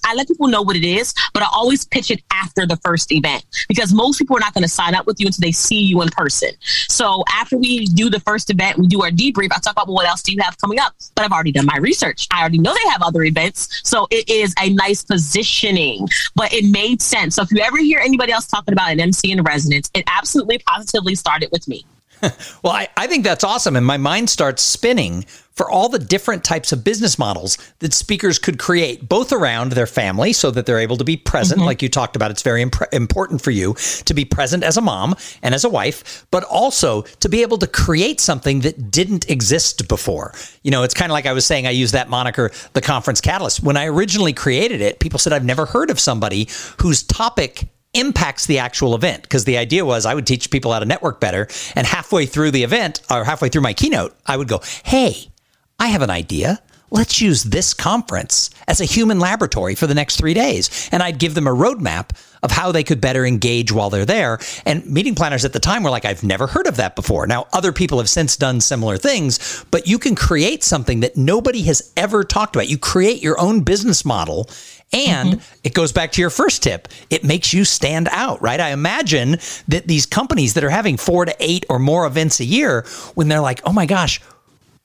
I 0.05 0.15
let 0.15 0.29
people 0.29 0.49
know 0.49 0.63
what 0.63 0.77
it 0.77 0.85
is, 0.85 1.15
but 1.33 1.43
I 1.43 1.47
always 1.53 1.85
pitch 1.85 2.11
it 2.11 2.23
after 2.33 2.67
the 2.67 2.77
first 2.79 3.13
event 3.13 3.45
because 3.69 3.93
most 3.93 4.19
people 4.19 4.37
are 4.37 4.41
not 4.41 4.55
going 4.55 4.63
to 4.63 4.69
sign 4.69 4.95
up 4.95 5.07
with 5.07 5.21
you 5.21 5.27
until 5.27 5.43
they 5.43 5.53
see 5.53 5.81
you 5.81 6.03
in 6.03 6.09
person. 6.11 6.51
So 6.89 7.25
after 7.33 7.57
we 7.57 7.87
do 7.87 8.11
the 8.11 8.21
first 8.21 8.51
event, 8.51 8.79
we 8.79 8.87
do 8.87 9.03
our 9.03 9.11
debrief. 9.11 9.49
I 9.53 9.59
talk 9.59 9.73
about 9.73 9.89
well, 9.89 9.97
what 9.97 10.07
else 10.07 10.23
do 10.23 10.33
you 10.33 10.43
have 10.43 10.57
coming 10.59 10.79
up, 10.79 10.95
but 11.15 11.25
I've 11.25 11.33
already 11.33 11.53
done 11.53 11.67
my 11.67 11.77
research. 11.79 12.27
I 12.31 12.41
already 12.41 12.59
know 12.59 12.73
they 12.73 12.91
have 12.91 13.03
other 13.03 13.23
events, 13.23 13.81
so 13.85 14.07
it 14.11 14.29
is 14.29 14.55
a 14.61 14.71
nice 14.71 15.05
positioning. 15.05 16.09
But 16.35 16.53
it 16.53 16.71
made 16.71 17.03
sense. 17.03 17.37
So 17.37 17.43
if 17.43 17.51
you 17.51 17.61
ever 17.61 17.79
hear 17.79 18.01
anybody 18.01 18.33
else 18.33 18.47
talking 18.47 18.73
about 18.73 18.91
an 18.91 19.01
MC 19.01 19.33
in 19.33 19.43
residence, 19.43 19.91
it 19.95 20.05
absolutely 20.07 20.59
positively 20.59 21.15
started 21.15 21.51
with 21.53 21.69
me. 21.69 21.85
well, 22.63 22.73
I, 22.73 22.89
I 22.97 23.07
think 23.07 23.25
that's 23.25 23.45
awesome. 23.45 23.77
And 23.77 23.87
my 23.87 23.97
mind 23.97 24.31
starts 24.31 24.63
spinning 24.63 25.25
for 25.55 25.71
all 25.71 25.89
the 25.89 25.99
different 25.99 26.43
types 26.43 26.73
of 26.73 26.83
business 26.83 27.19
models 27.19 27.57
that 27.79 27.93
speakers 27.95 28.39
could 28.39 28.59
create, 28.59 29.09
both 29.09 29.33
around 29.33 29.73
their 29.73 29.87
family 29.87 30.33
so 30.33 30.51
that 30.51 30.67
they're 30.67 30.81
able 30.81 30.97
to 30.97 31.05
be 31.05 31.17
present, 31.17 31.59
mm-hmm. 31.59 31.67
like 31.67 31.81
you 31.81 31.89
talked 31.89 32.17
about. 32.17 32.31
It's 32.31 32.43
very 32.43 32.63
imp- 32.63 32.93
important 32.93 33.41
for 33.41 33.53
you 33.53 33.75
to 34.05 34.15
be 34.15 34.25
present 34.25 34.65
as 34.65 34.77
a 34.77 34.81
mom 34.81 35.15
and 35.43 35.55
as 35.55 35.65
a 35.65 35.69
wife, 35.69 36.27
but 36.31 36.43
also 36.45 37.03
to 37.03 37.29
be 37.29 37.43
able 37.43 37.59
to 37.59 37.67
create 37.67 38.21
something 38.21 38.61
that 38.61 38.91
didn't 38.91 39.31
exist 39.31 39.87
before. 39.87 40.35
You 40.63 40.73
know, 40.73 40.83
it's 40.83 40.95
kind 40.95 41.11
of 41.11 41.15
like 41.15 41.27
I 41.27 41.33
was 41.33 41.47
saying, 41.47 41.67
I 41.67 41.71
use 41.71 41.93
that 41.93 42.09
moniker, 42.09 42.51
the 42.73 42.81
conference 42.81 43.21
catalyst. 43.21 43.63
When 43.63 43.77
I 43.77 43.87
originally 43.87 44.33
created 44.33 44.81
it, 44.81 44.99
people 44.99 45.19
said, 45.19 45.33
I've 45.33 45.45
never 45.45 45.67
heard 45.67 45.91
of 45.91 46.01
somebody 46.01 46.49
whose 46.81 47.03
topic 47.03 47.69
impacts 47.95 48.47
the 48.47 48.59
actual 48.59 48.95
event 48.95 49.23
because 49.23 49.45
the 49.45 49.59
idea 49.59 49.85
was 49.85 50.07
I 50.07 50.15
would 50.15 50.27
teach 50.27 50.51
people 50.51 50.73
how 50.73 50.79
to 50.79 50.87
network 50.87 51.21
better. 51.21 51.49
And 51.75 51.87
halfway 51.87 52.27
through 52.27 52.51
the 52.51 52.65
event 52.65 53.01
or 53.11 53.25
halfway 53.25 53.49
through 53.49 53.63
my 53.63 53.73
keynote, 53.73 54.15
I 54.27 54.37
would 54.37 54.49
go, 54.49 54.61
Hey, 54.85 55.31
I 55.79 55.89
have 55.89 56.03
an 56.03 56.11
idea. 56.11 56.61
Let's 56.91 57.21
use 57.21 57.43
this 57.43 57.75
conference 57.75 58.51
as 58.69 58.81
a 58.81 58.85
human 58.85 59.19
laboratory 59.19 59.75
for 59.75 59.89
the 59.89 59.95
next 59.95 60.17
three 60.17 60.35
days. 60.35 60.89
And 60.93 61.03
I'd 61.03 61.19
give 61.19 61.35
them 61.35 61.49
a 61.49 61.51
roadmap 61.51 62.11
of 62.45 62.53
how 62.53 62.71
they 62.71 62.85
could 62.85 63.01
better 63.01 63.27
engage 63.27 63.73
while 63.73 63.91
they're 63.91 64.05
there. 64.05 64.39
And 64.65 64.87
meeting 64.87 65.15
planners 65.15 65.45
at 65.45 65.53
the 65.53 65.59
time 65.59 65.83
were 65.83 65.91
like, 65.91 66.05
I've 66.05 66.23
never 66.23 66.47
heard 66.47 66.69
of 66.69 66.77
that 66.77 66.95
before. 66.95 67.27
Now, 67.27 67.47
other 67.53 67.73
people 67.73 67.99
have 67.99 68.09
since 68.09 68.37
done 68.37 68.61
similar 68.61 68.97
things, 68.99 69.65
but 69.71 69.89
you 69.89 69.99
can 69.99 70.15
create 70.15 70.63
something 70.63 71.01
that 71.01 71.17
nobody 71.17 71.63
has 71.63 71.91
ever 71.97 72.23
talked 72.23 72.55
about. 72.55 72.69
You 72.69 72.79
create 72.79 73.23
your 73.23 73.41
own 73.41 73.63
business 73.63 74.05
model 74.05 74.49
and 74.95 75.33
mm-hmm. 75.35 75.59
it 75.65 75.75
goes 75.75 75.93
back 75.93 76.13
to 76.13 76.21
your 76.21 76.31
first 76.31 76.63
tip. 76.63 76.89
It 77.11 77.25
makes 77.25 77.53
you 77.53 77.65
stand 77.65 78.09
out, 78.11 78.41
right? 78.41 78.61
I 78.61 78.71
imagine 78.71 79.39
that 79.69 79.87
these 79.87 80.07
companies 80.07 80.55
that 80.55 80.65
are 80.65 80.71
having 80.71 80.97
four 80.97 81.25
to 81.25 81.35
eight 81.41 81.67
or 81.69 81.79
more 81.79 82.07
events 82.07 82.41
a 82.41 82.45
year, 82.45 82.87
when 83.15 83.29
they're 83.29 83.41
like, 83.41 83.61
oh 83.65 83.73
my 83.73 83.87
gosh, 83.87 84.21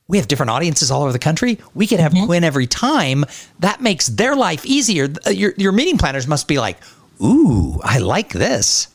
we 0.08 0.18
have 0.18 0.28
different 0.28 0.50
audiences 0.50 0.90
all 0.90 1.04
over 1.04 1.12
the 1.12 1.20
country. 1.20 1.60
We 1.76 1.86
could 1.86 2.00
have 2.00 2.14
mm-hmm. 2.14 2.26
Quinn 2.26 2.44
every 2.44 2.66
time. 2.66 3.26
That 3.60 3.80
makes 3.82 4.08
their 4.08 4.36
life 4.36 4.66
easier. 4.66 5.08
Your, 5.30 5.54
your 5.56 5.72
meeting 5.72 6.00
planners 6.00 6.28
must 6.28 6.48
be 6.48 6.58
like, 6.58 6.78
ooh, 7.24 7.80
I 7.84 8.00
like 8.00 8.34
this. 8.34 8.88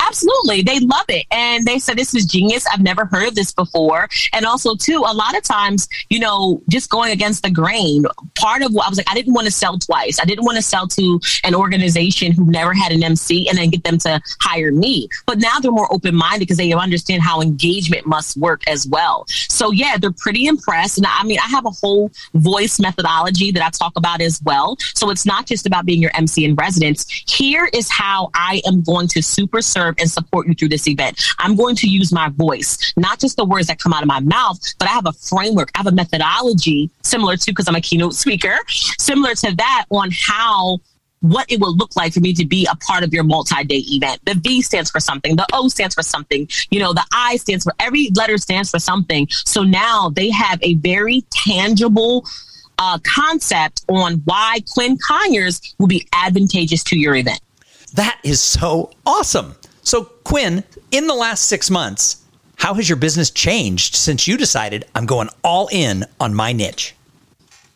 Absolutely. 0.00 0.62
They 0.62 0.80
love 0.80 1.06
it. 1.08 1.26
And 1.30 1.66
they 1.66 1.78
said, 1.78 1.96
this 1.96 2.14
is 2.14 2.26
genius. 2.26 2.66
I've 2.72 2.80
never 2.80 3.06
heard 3.06 3.28
of 3.28 3.34
this 3.34 3.52
before. 3.52 4.08
And 4.32 4.46
also, 4.46 4.74
too, 4.74 5.04
a 5.06 5.14
lot 5.14 5.36
of 5.36 5.42
times, 5.42 5.88
you 6.10 6.18
know, 6.18 6.62
just 6.68 6.90
going 6.90 7.12
against 7.12 7.42
the 7.42 7.50
grain, 7.50 8.04
part 8.34 8.62
of 8.62 8.72
what 8.72 8.86
I 8.86 8.88
was 8.88 8.98
like, 8.98 9.10
I 9.10 9.14
didn't 9.14 9.34
want 9.34 9.46
to 9.46 9.52
sell 9.52 9.78
twice. 9.78 10.20
I 10.20 10.24
didn't 10.24 10.44
want 10.44 10.56
to 10.56 10.62
sell 10.62 10.86
to 10.88 11.20
an 11.44 11.54
organization 11.54 12.32
who 12.32 12.44
never 12.50 12.74
had 12.74 12.92
an 12.92 13.02
MC 13.02 13.48
and 13.48 13.58
then 13.58 13.70
get 13.70 13.84
them 13.84 13.98
to 13.98 14.20
hire 14.40 14.72
me. 14.72 15.08
But 15.26 15.38
now 15.38 15.58
they're 15.60 15.72
more 15.72 15.92
open 15.92 16.14
minded 16.14 16.40
because 16.40 16.58
they 16.58 16.72
understand 16.72 17.22
how 17.22 17.40
engagement 17.40 18.06
must 18.06 18.36
work 18.36 18.62
as 18.68 18.86
well. 18.86 19.24
So, 19.28 19.70
yeah, 19.70 19.96
they're 19.96 20.12
pretty 20.12 20.46
impressed. 20.46 20.98
And 20.98 21.06
I 21.06 21.24
mean, 21.24 21.38
I 21.38 21.48
have 21.48 21.66
a 21.66 21.70
whole 21.70 22.10
voice 22.34 22.78
methodology 22.78 23.50
that 23.52 23.62
I 23.62 23.70
talk 23.70 23.92
about 23.96 24.20
as 24.20 24.42
well. 24.42 24.76
So 24.94 25.10
it's 25.10 25.26
not 25.26 25.46
just 25.46 25.66
about 25.66 25.86
being 25.86 26.00
your 26.00 26.10
MC 26.14 26.44
in 26.44 26.54
residence. 26.54 27.06
Here 27.26 27.68
is 27.72 27.90
how 27.90 28.30
I 28.34 28.60
am 28.66 28.82
going 28.82 29.08
to 29.08 29.22
super 29.22 29.62
serve 29.66 29.94
and 29.98 30.10
support 30.10 30.46
you 30.46 30.54
through 30.54 30.68
this 30.68 30.86
event. 30.88 31.22
I'm 31.38 31.56
going 31.56 31.76
to 31.76 31.88
use 31.88 32.12
my 32.12 32.28
voice, 32.30 32.94
not 32.96 33.18
just 33.18 33.36
the 33.36 33.44
words 33.44 33.66
that 33.66 33.78
come 33.78 33.92
out 33.92 34.02
of 34.02 34.08
my 34.08 34.20
mouth, 34.20 34.58
but 34.78 34.88
I 34.88 34.92
have 34.92 35.06
a 35.06 35.12
framework, 35.12 35.70
I 35.74 35.78
have 35.78 35.86
a 35.86 35.92
methodology 35.92 36.90
similar 37.02 37.36
to, 37.36 37.50
because 37.50 37.68
I'm 37.68 37.74
a 37.74 37.80
keynote 37.80 38.14
speaker, 38.14 38.56
similar 38.98 39.34
to 39.34 39.54
that 39.56 39.84
on 39.90 40.10
how 40.12 40.78
what 41.20 41.50
it 41.50 41.58
will 41.60 41.74
look 41.74 41.96
like 41.96 42.12
for 42.12 42.20
me 42.20 42.32
to 42.34 42.44
be 42.44 42.68
a 42.70 42.76
part 42.76 43.02
of 43.02 43.12
your 43.12 43.24
multi-day 43.24 43.82
event. 43.88 44.20
The 44.26 44.34
V 44.34 44.62
stands 44.62 44.90
for 44.90 45.00
something, 45.00 45.34
the 45.34 45.46
O 45.52 45.68
stands 45.68 45.94
for 45.94 46.02
something, 46.02 46.48
you 46.70 46.78
know, 46.78 46.92
the 46.92 47.04
I 47.12 47.36
stands 47.36 47.64
for 47.64 47.72
every 47.80 48.10
letter 48.14 48.38
stands 48.38 48.70
for 48.70 48.78
something. 48.78 49.26
So 49.30 49.62
now 49.62 50.10
they 50.10 50.30
have 50.30 50.62
a 50.62 50.74
very 50.74 51.24
tangible 51.30 52.26
uh, 52.78 52.98
concept 53.02 53.84
on 53.88 54.22
why 54.26 54.58
Quinn 54.72 54.98
Conyers 55.08 55.74
will 55.78 55.86
be 55.86 56.06
advantageous 56.12 56.84
to 56.84 56.98
your 56.98 57.16
event. 57.16 57.40
That 57.94 58.20
is 58.22 58.40
so 58.40 58.90
awesome. 59.04 59.56
So, 59.82 60.04
Quinn, 60.24 60.64
in 60.90 61.06
the 61.06 61.14
last 61.14 61.44
six 61.44 61.70
months, 61.70 62.22
how 62.56 62.74
has 62.74 62.88
your 62.88 62.96
business 62.96 63.30
changed 63.30 63.94
since 63.94 64.26
you 64.26 64.36
decided 64.36 64.86
I'm 64.94 65.06
going 65.06 65.28
all 65.44 65.68
in 65.70 66.04
on 66.18 66.34
my 66.34 66.52
niche? 66.52 66.94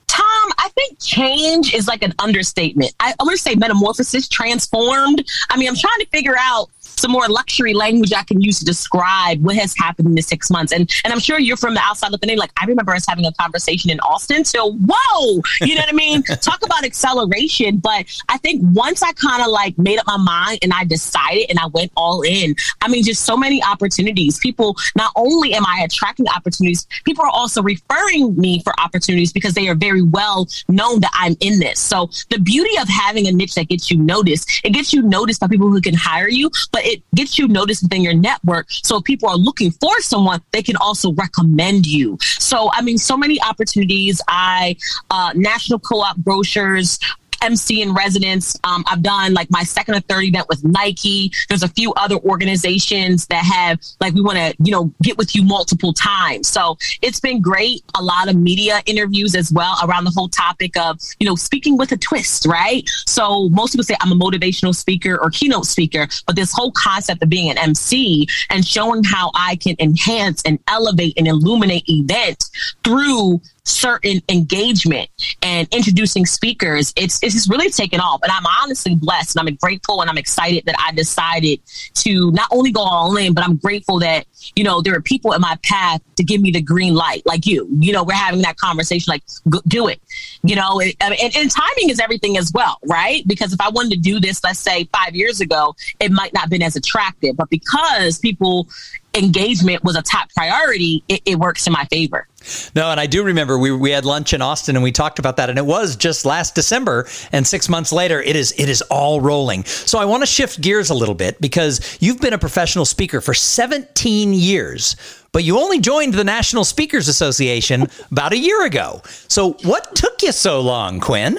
Thom, 0.09 0.53
I 0.59 0.69
think 0.75 0.99
change 0.99 1.73
is 1.73 1.87
like 1.87 2.03
an 2.03 2.15
understatement. 2.19 2.93
I, 2.99 3.15
I 3.21 3.23
want 3.23 3.37
to 3.37 3.43
say 3.43 3.55
metamorphosis, 3.55 4.27
transformed. 4.27 5.25
I 5.51 5.57
mean, 5.57 5.69
I'm 5.69 5.77
trying 5.77 6.01
to 6.01 6.07
figure 6.07 6.37
out 6.39 6.69
some 6.97 7.11
more 7.11 7.29
luxury 7.29 7.75
language 7.75 8.13
I 8.13 8.23
can 8.23 8.41
use 8.41 8.59
to 8.61 8.65
describe 8.65 9.43
what 9.43 9.57
has 9.57 9.75
happened 9.77 10.09
in 10.09 10.15
the 10.15 10.23
six 10.23 10.51
months. 10.51 10.73
And 10.73 10.91
and 11.05 11.13
I'm 11.13 11.21
sure 11.21 11.39
you're 11.39 11.57
from 11.57 11.75
the 11.75 11.81
outside 11.81 12.13
looking 12.13 12.31
in. 12.31 12.39
Like 12.39 12.53
I 12.61 12.67
remember 12.67 12.93
us 12.95 13.05
having 13.09 13.27
a 13.27 13.33
conversation 13.33 13.91
in 13.91 14.01
Austin. 14.01 14.45
So 14.45 14.73
whoa, 14.73 15.43
you 15.61 15.75
know 15.75 15.81
what 15.81 15.89
I 15.89 15.93
mean? 15.93 16.23
Talk 16.41 16.65
about 16.65 16.85
acceleration. 16.85 17.79
But 17.79 18.07
I 18.29 18.39
think 18.39 18.63
once 18.75 19.03
I 19.03 19.13
kind 19.13 19.43
of 19.43 19.49
like 19.49 19.77
made 19.79 19.99
up 19.99 20.07
my 20.07 20.17
mind 20.17 20.61
and 20.63 20.73
I 20.73 20.85
decided 20.85 21.47
and 21.49 21.59
I 21.59 21.67
went 21.67 21.93
all 21.97 22.23
in. 22.23 22.55
I 22.83 22.89
mean, 22.89 23.05
just 23.05 23.25
so 23.25 23.37
many 23.37 23.63
opportunities. 23.63 24.39
People 24.39 24.77
not 24.97 25.13
only 25.17 25.55
am 25.55 25.65
I 25.67 25.83
attracting 25.85 26.27
opportunities, 26.29 26.87
people 27.05 27.25
are 27.25 27.31
also 27.31 27.63
referring 27.63 28.37
me 28.37 28.63
for 28.63 28.73
opportunities 28.81 29.33
because 29.33 29.55
they 29.55 29.69
are 29.69 29.75
very 29.75 30.03
well 30.03 30.49
known 30.69 31.01
that 31.01 31.11
I'm 31.15 31.37
in 31.41 31.59
this. 31.59 31.81
So 31.81 32.11
the 32.31 32.39
beauty 32.39 32.77
of 32.79 32.89
having 32.89 33.27
a 33.27 33.33
niche 33.33 33.55
that 33.55 33.69
gets 33.69 33.91
you 33.91 33.99
noticed, 33.99 34.61
it 34.65 34.71
gets 34.71 34.93
you 34.93 35.03
noticed 35.03 35.41
by 35.41 35.49
people 35.49 35.71
who 35.71 35.81
can 35.81 35.95
hire 35.95 36.29
you, 36.29 36.51
but 36.73 36.85
it 36.91 37.03
gets 37.15 37.39
you 37.39 37.49
noticed 37.49 37.83
within 37.83 38.03
your 38.03 38.15
network. 38.15 38.67
So 38.71 38.99
if 38.99 39.05
people 39.05 39.29
are 39.29 39.37
looking 39.37 39.71
for 39.71 40.01
someone, 40.01 40.41
they 40.53 40.63
can 40.63 40.77
also 40.77 41.13
recommend 41.13 41.87
you. 41.87 42.19
So, 42.21 42.71
I 42.73 42.83
mean, 42.83 42.99
so 42.99 43.17
many 43.17 43.41
opportunities. 43.43 44.21
I, 44.29 44.77
uh, 45.11 45.33
national 45.35 45.79
co-op 45.79 46.17
brochures, 46.17 46.99
MC 47.43 47.83
in 47.83 47.95
residence. 47.95 48.57
Um, 48.65 48.85
I've 48.87 49.03
done 49.03 49.35
like 49.35 49.51
my 49.51 49.63
second 49.63 49.95
or 49.95 50.01
third 50.01 50.25
event 50.25 50.47
with 50.49 50.65
Nike. 50.65 51.33
There's 51.49 51.63
a 51.63 51.69
few 51.69 51.93
other 51.95 52.17
organizations 52.17 53.27
that 53.27 53.45
have 53.45 53.81
like 54.01 54.15
we 54.15 54.21
want 54.21 54.39
to 54.39 54.55
you 54.63 54.73
know 54.73 54.93
get 55.03 55.19
with 55.19 55.35
you 55.35 55.43
multiple 55.45 55.93
times. 55.93 56.49
So 56.49 56.77
it's 57.03 57.21
been 57.21 57.41
great. 57.41 57.83
A 57.97 58.03
lot 58.03 58.29
of 58.29 58.37
media 58.37 58.83
interviews 58.87 59.35
as 59.35 59.53
well 59.53 59.77
around 59.83 60.05
the 60.05 60.11
whole 60.11 60.29
topic 60.29 60.77
of 60.77 61.01
you 61.19 61.27
know 61.27 61.35
speaking 61.35 61.77
with 61.77 61.93
a 61.93 61.97
twist, 61.97 62.47
right? 62.47 62.89
So 63.07 63.49
most 63.51 63.73
people 63.73 63.85
say 63.85 63.97
I'm 64.01 64.13
a 64.13 64.17
motivational 64.17 64.75
speaker 64.75 65.19
or 65.21 65.31
keynote 65.31 65.67
speaker, 65.67 66.09
but 66.27 66.37
this 66.37 66.53
whole 66.53 66.73
concept 66.73 67.23
of 67.23 67.29
being 67.29 67.51
an 67.51 67.59
MC 67.59 68.29
and 68.51 68.67
showing 68.67 69.05
how 69.05 69.31
I 69.35 69.57
can 69.57 69.77
enhance 69.79 70.43
and 70.43 70.59
elevate 70.69 71.15
and 71.17 71.27
illuminate 71.27 71.85
event 71.89 72.45
through 72.85 73.41
certain 73.65 74.21
engagement 74.29 75.09
and 75.43 75.69
introducing 75.73 76.27
speakers, 76.27 76.93
it's 76.97 77.23
it's 77.23 77.49
really 77.49 77.71
taken 77.71 78.01
off. 78.01 78.21
And 78.23 78.33
I'm 78.33 78.45
honestly 78.63 78.95
blessed 78.95 79.37
and 79.37 79.49
I'm 79.49 79.55
grateful 79.57 80.01
and 80.01 80.11
I'm 80.11 80.19
excited 80.19 80.65
that 80.67 80.77
I 80.79 80.93
decided 80.93 81.61
to 81.95 82.31
not 82.33 82.49
only 82.51 82.73
go 82.73 82.81
all 82.81 83.17
in, 83.17 83.35
but 83.35 83.45
I'm 83.45 83.57
grateful 83.57 83.99
that, 84.01 84.27
you 84.57 84.65
know, 84.65 84.81
there 84.81 84.95
are 84.95 85.01
people 85.01 85.33
in 85.33 85.41
my 85.41 85.57
path 85.63 86.01
to 86.17 86.25
give 86.25 86.41
me 86.41 86.51
the 86.51 86.63
green 86.63 86.95
light, 86.95 87.23
like 87.27 87.47
you. 87.47 87.69
You 87.79 87.93
know, 87.93 88.03
we're 88.03 88.15
having 88.15 88.43
that 88.43 88.57
conversation, 88.57 89.11
like, 89.11 89.23
do 89.67 89.89
it. 89.89 90.01
You 90.43 90.57
know, 90.57 90.81
and, 90.81 90.95
and 91.01 91.51
timing 91.51 91.91
is 91.91 92.01
everything 92.01 92.37
as 92.37 92.51
well, 92.55 92.79
right? 92.87 93.27
Because 93.27 93.53
if 93.53 93.61
I 93.61 93.69
wanted 93.69 93.93
to 93.93 93.99
do 93.99 94.21
this, 94.21 94.43
let's 94.43 94.59
say 94.59 94.89
five 94.93 95.15
years 95.15 95.41
ago, 95.41 95.75
it 95.99 96.11
might 96.11 96.33
not 96.33 96.43
have 96.43 96.51
been 96.51 96.63
as 96.63 96.77
attractive. 96.77 97.37
But 97.37 97.51
because 97.51 98.19
people 98.19 98.69
engagement 99.15 99.83
was 99.83 99.97
a 99.97 100.03
top 100.03 100.33
priority, 100.35 101.03
it, 101.09 101.23
it, 101.25 101.39
works 101.39 101.67
in 101.67 101.73
my 101.73 101.85
favor. 101.87 102.27
No, 102.75 102.91
and 102.91 103.01
I 103.01 103.07
do 103.07 103.25
remember 103.25 103.59
we, 103.59 103.73
we 103.73 103.91
had 103.91 104.05
lunch 104.05 104.33
in 104.33 104.41
Austin 104.43 104.77
and 104.77 104.83
we 104.83 104.93
talked 104.93 105.19
about 105.19 105.37
that, 105.37 105.51
and 105.51 105.59
it 105.59 105.67
was 105.67 105.97
just 105.97 106.25
last 106.25 106.55
December, 106.55 107.07
and 107.33 107.47
six 107.47 107.69
months 107.69 107.93
later, 107.93 108.21
it 108.21 108.37
is 108.37 108.53
it 108.59 108.69
is 108.69 108.83
all 108.83 109.21
rolling. 109.21 109.65
So 109.65 109.99
I 109.99 110.05
want 110.05 110.23
to 110.23 110.27
shift 110.27 110.61
gears 110.61 110.91
a 110.91 110.95
little 110.95 111.15
bit 111.15 111.41
because 111.41 111.99
you've 112.01 112.21
been 112.21 112.33
a 112.33 112.39
professional 112.39 112.85
speaker 112.85 113.21
for 113.21 113.35
17 113.35 114.33
years, 114.33 114.97
but 115.33 115.45
you 115.45 115.59
only 115.59 115.81
joined 115.81 116.15
the 116.15 116.25
National 116.25 116.65
Speakers 116.65 117.09
Association 117.09 117.89
about 118.11 118.33
a 118.33 118.39
year 118.39 118.65
ago. 118.65 119.03
So 119.29 119.53
what 119.65 119.95
took 119.97 120.23
you 120.23 120.33
so 120.33 120.61
long, 120.61 121.01
Quinn? 121.01 121.39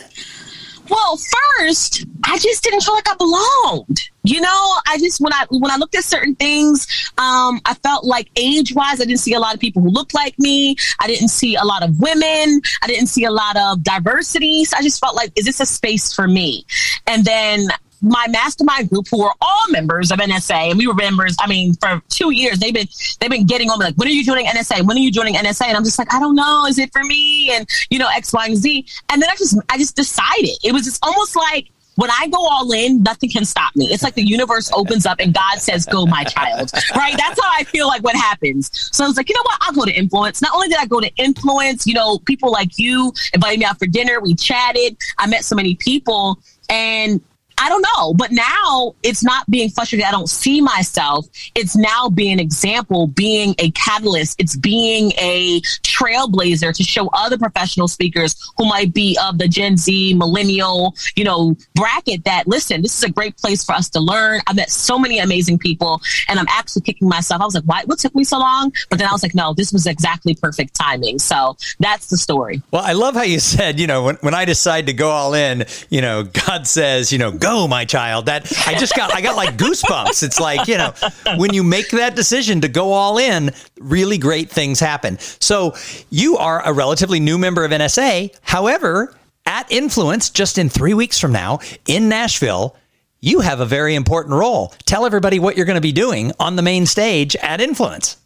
Well, 0.89 1.17
first, 1.57 2.05
I 2.25 2.37
just 2.37 2.63
didn't 2.63 2.81
feel 2.81 2.93
like 2.93 3.09
I 3.09 3.15
belonged. 3.15 4.10
You 4.23 4.39
know, 4.39 4.75
I 4.87 4.97
just 4.99 5.19
when 5.19 5.33
I 5.33 5.45
when 5.49 5.71
I 5.71 5.77
looked 5.77 5.95
at 5.95 6.03
certain 6.03 6.35
things, 6.35 6.87
um, 7.17 7.59
I 7.65 7.73
felt 7.81 8.05
like 8.05 8.29
age 8.35 8.73
wise, 8.73 9.01
I 9.01 9.05
didn't 9.05 9.19
see 9.19 9.33
a 9.33 9.39
lot 9.39 9.53
of 9.53 9.59
people 9.59 9.81
who 9.81 9.89
looked 9.89 10.13
like 10.13 10.37
me. 10.37 10.75
I 10.99 11.07
didn't 11.07 11.29
see 11.29 11.55
a 11.55 11.63
lot 11.63 11.83
of 11.83 11.99
women. 11.99 12.61
I 12.81 12.87
didn't 12.87 13.07
see 13.07 13.25
a 13.25 13.31
lot 13.31 13.57
of 13.57 13.83
diversity. 13.83 14.65
So 14.65 14.77
I 14.77 14.83
just 14.83 14.99
felt 14.99 15.15
like, 15.15 15.31
is 15.35 15.45
this 15.45 15.59
a 15.59 15.65
space 15.65 16.13
for 16.13 16.27
me? 16.27 16.65
And 17.07 17.25
then 17.25 17.67
my 18.01 18.25
mastermind 18.29 18.89
group, 18.89 19.07
who 19.09 19.23
are 19.23 19.33
all 19.41 19.63
members 19.69 20.11
of 20.11 20.19
NSA, 20.19 20.71
and 20.71 20.77
we 20.77 20.87
were 20.87 20.93
members. 20.93 21.35
I 21.39 21.47
mean, 21.47 21.73
for 21.75 22.01
two 22.09 22.31
years, 22.31 22.59
they've 22.59 22.73
been 22.73 22.87
they've 23.19 23.29
been 23.29 23.45
getting 23.45 23.69
on 23.69 23.79
me 23.79 23.85
like, 23.85 23.95
when 23.95 24.07
are 24.07 24.11
you 24.11 24.25
joining 24.25 24.45
NSA? 24.45 24.85
When 24.85 24.97
are 24.97 25.01
you 25.01 25.11
joining 25.11 25.35
NSA? 25.35 25.65
And 25.65 25.77
I'm 25.77 25.83
just 25.83 25.99
like, 25.99 26.13
I 26.13 26.19
don't 26.19 26.35
know. 26.35 26.65
Is 26.65 26.79
it 26.79 26.91
for 26.91 27.03
me? 27.03 27.51
And 27.53 27.67
you 27.89 27.99
know, 27.99 28.07
X, 28.13 28.33
Y, 28.33 28.45
and 28.45 28.57
Z. 28.57 28.85
And 29.09 29.21
then 29.21 29.29
I 29.29 29.35
just 29.35 29.57
I 29.69 29.77
just 29.77 29.95
decided 29.95 30.57
it 30.63 30.73
was 30.73 30.83
just 30.83 31.03
almost 31.03 31.35
like 31.35 31.69
when 32.01 32.09
I 32.09 32.27
go 32.29 32.47
all 32.47 32.71
in, 32.71 33.03
nothing 33.03 33.29
can 33.29 33.45
stop 33.45 33.75
me. 33.75 33.85
It's 33.85 34.01
like 34.01 34.15
the 34.15 34.23
universe 34.23 34.71
opens 34.73 35.05
up 35.05 35.19
and 35.19 35.35
God 35.35 35.59
says, 35.59 35.85
Go, 35.85 36.07
my 36.07 36.23
child. 36.23 36.71
Right? 36.95 37.15
That's 37.15 37.39
how 37.39 37.49
I 37.55 37.63
feel 37.63 37.85
like 37.85 38.03
what 38.03 38.15
happens. 38.15 38.71
So 38.91 39.03
I 39.03 39.07
was 39.07 39.17
like, 39.17 39.29
you 39.29 39.35
know 39.35 39.43
what? 39.43 39.59
I'll 39.61 39.73
go 39.73 39.85
to 39.85 39.91
influence. 39.91 40.41
Not 40.41 40.51
only 40.55 40.67
did 40.67 40.79
I 40.79 40.87
go 40.87 40.99
to 40.99 41.11
influence, 41.17 41.85
you 41.85 41.93
know, 41.93 42.17
people 42.17 42.51
like 42.51 42.79
you 42.79 43.13
invited 43.35 43.59
me 43.59 43.65
out 43.65 43.77
for 43.77 43.85
dinner. 43.85 44.19
We 44.19 44.33
chatted. 44.33 44.97
I 45.19 45.27
met 45.27 45.45
so 45.45 45.55
many 45.55 45.75
people. 45.75 46.39
And 46.69 47.21
I 47.61 47.69
don't 47.69 47.85
know. 47.95 48.15
But 48.15 48.31
now 48.31 48.95
it's 49.03 49.23
not 49.23 49.49
being 49.49 49.69
frustrated. 49.69 50.05
I 50.05 50.11
don't 50.11 50.29
see 50.29 50.61
myself. 50.61 51.27
It's 51.53 51.75
now 51.75 52.09
being 52.09 52.33
an 52.33 52.39
example, 52.39 53.05
being 53.05 53.53
a 53.59 53.69
catalyst. 53.71 54.41
It's 54.41 54.57
being 54.57 55.11
a 55.11 55.61
trailblazer 55.83 56.75
to 56.75 56.83
show 56.83 57.07
other 57.13 57.37
professional 57.37 57.87
speakers 57.87 58.35
who 58.57 58.65
might 58.65 58.95
be 58.95 59.15
of 59.23 59.37
the 59.37 59.47
Gen 59.47 59.77
Z, 59.77 60.15
millennial, 60.15 60.95
you 61.15 61.23
know, 61.23 61.55
bracket 61.75 62.25
that 62.25 62.47
listen, 62.47 62.81
this 62.81 62.97
is 62.97 63.03
a 63.03 63.11
great 63.11 63.37
place 63.37 63.63
for 63.63 63.73
us 63.73 63.89
to 63.89 63.99
learn. 63.99 64.41
I 64.47 64.53
met 64.53 64.71
so 64.71 64.97
many 64.97 65.19
amazing 65.19 65.59
people 65.59 66.01
and 66.27 66.39
I'm 66.39 66.47
actually 66.49 66.81
kicking 66.81 67.07
myself. 67.07 67.43
I 67.43 67.45
was 67.45 67.53
like, 67.53 67.65
why, 67.65 67.83
what 67.85 67.99
took 67.99 68.15
me 68.15 68.23
so 68.23 68.39
long? 68.39 68.73
But 68.89 68.97
then 68.97 69.07
I 69.07 69.11
was 69.11 69.21
like, 69.21 69.35
no, 69.35 69.53
this 69.53 69.71
was 69.71 69.85
exactly 69.85 70.33
perfect 70.33 70.73
timing. 70.73 71.19
So 71.19 71.57
that's 71.79 72.07
the 72.07 72.17
story. 72.17 72.63
Well, 72.71 72.83
I 72.83 72.93
love 72.93 73.13
how 73.13 73.21
you 73.21 73.39
said, 73.39 73.79
you 73.79 73.85
know, 73.85 74.03
when, 74.03 74.15
when 74.21 74.33
I 74.33 74.45
decide 74.45 74.87
to 74.87 74.93
go 74.93 75.11
all 75.11 75.35
in, 75.35 75.65
you 75.91 76.01
know, 76.01 76.23
God 76.47 76.65
says, 76.65 77.13
you 77.13 77.19
know, 77.19 77.31
go 77.31 77.50
my 77.67 77.85
child. 77.85 78.25
That 78.25 78.51
I 78.67 78.73
just 78.75 78.95
got 78.95 79.13
I 79.13 79.21
got 79.21 79.35
like 79.35 79.57
goosebumps. 79.57 80.23
It's 80.23 80.39
like, 80.39 80.67
you 80.67 80.77
know, 80.77 80.93
when 81.37 81.53
you 81.53 81.63
make 81.63 81.89
that 81.91 82.15
decision 82.15 82.61
to 82.61 82.67
go 82.67 82.91
all 82.91 83.17
in, 83.17 83.51
really 83.79 84.17
great 84.17 84.49
things 84.49 84.79
happen. 84.79 85.17
So, 85.39 85.75
you 86.09 86.37
are 86.37 86.65
a 86.65 86.73
relatively 86.73 87.19
new 87.19 87.37
member 87.37 87.63
of 87.63 87.71
NSA. 87.71 88.35
However, 88.41 89.15
at 89.45 89.71
Influence 89.71 90.29
just 90.29 90.57
in 90.57 90.69
3 90.69 90.93
weeks 90.93 91.19
from 91.19 91.31
now 91.31 91.59
in 91.87 92.09
Nashville, 92.09 92.75
you 93.19 93.41
have 93.41 93.59
a 93.59 93.65
very 93.65 93.95
important 93.95 94.35
role. 94.35 94.73
Tell 94.85 95.05
everybody 95.05 95.39
what 95.39 95.55
you're 95.57 95.65
going 95.65 95.75
to 95.75 95.81
be 95.81 95.91
doing 95.91 96.31
on 96.39 96.55
the 96.55 96.61
main 96.61 96.85
stage 96.85 97.35
at 97.37 97.61
Influence. 97.61 98.17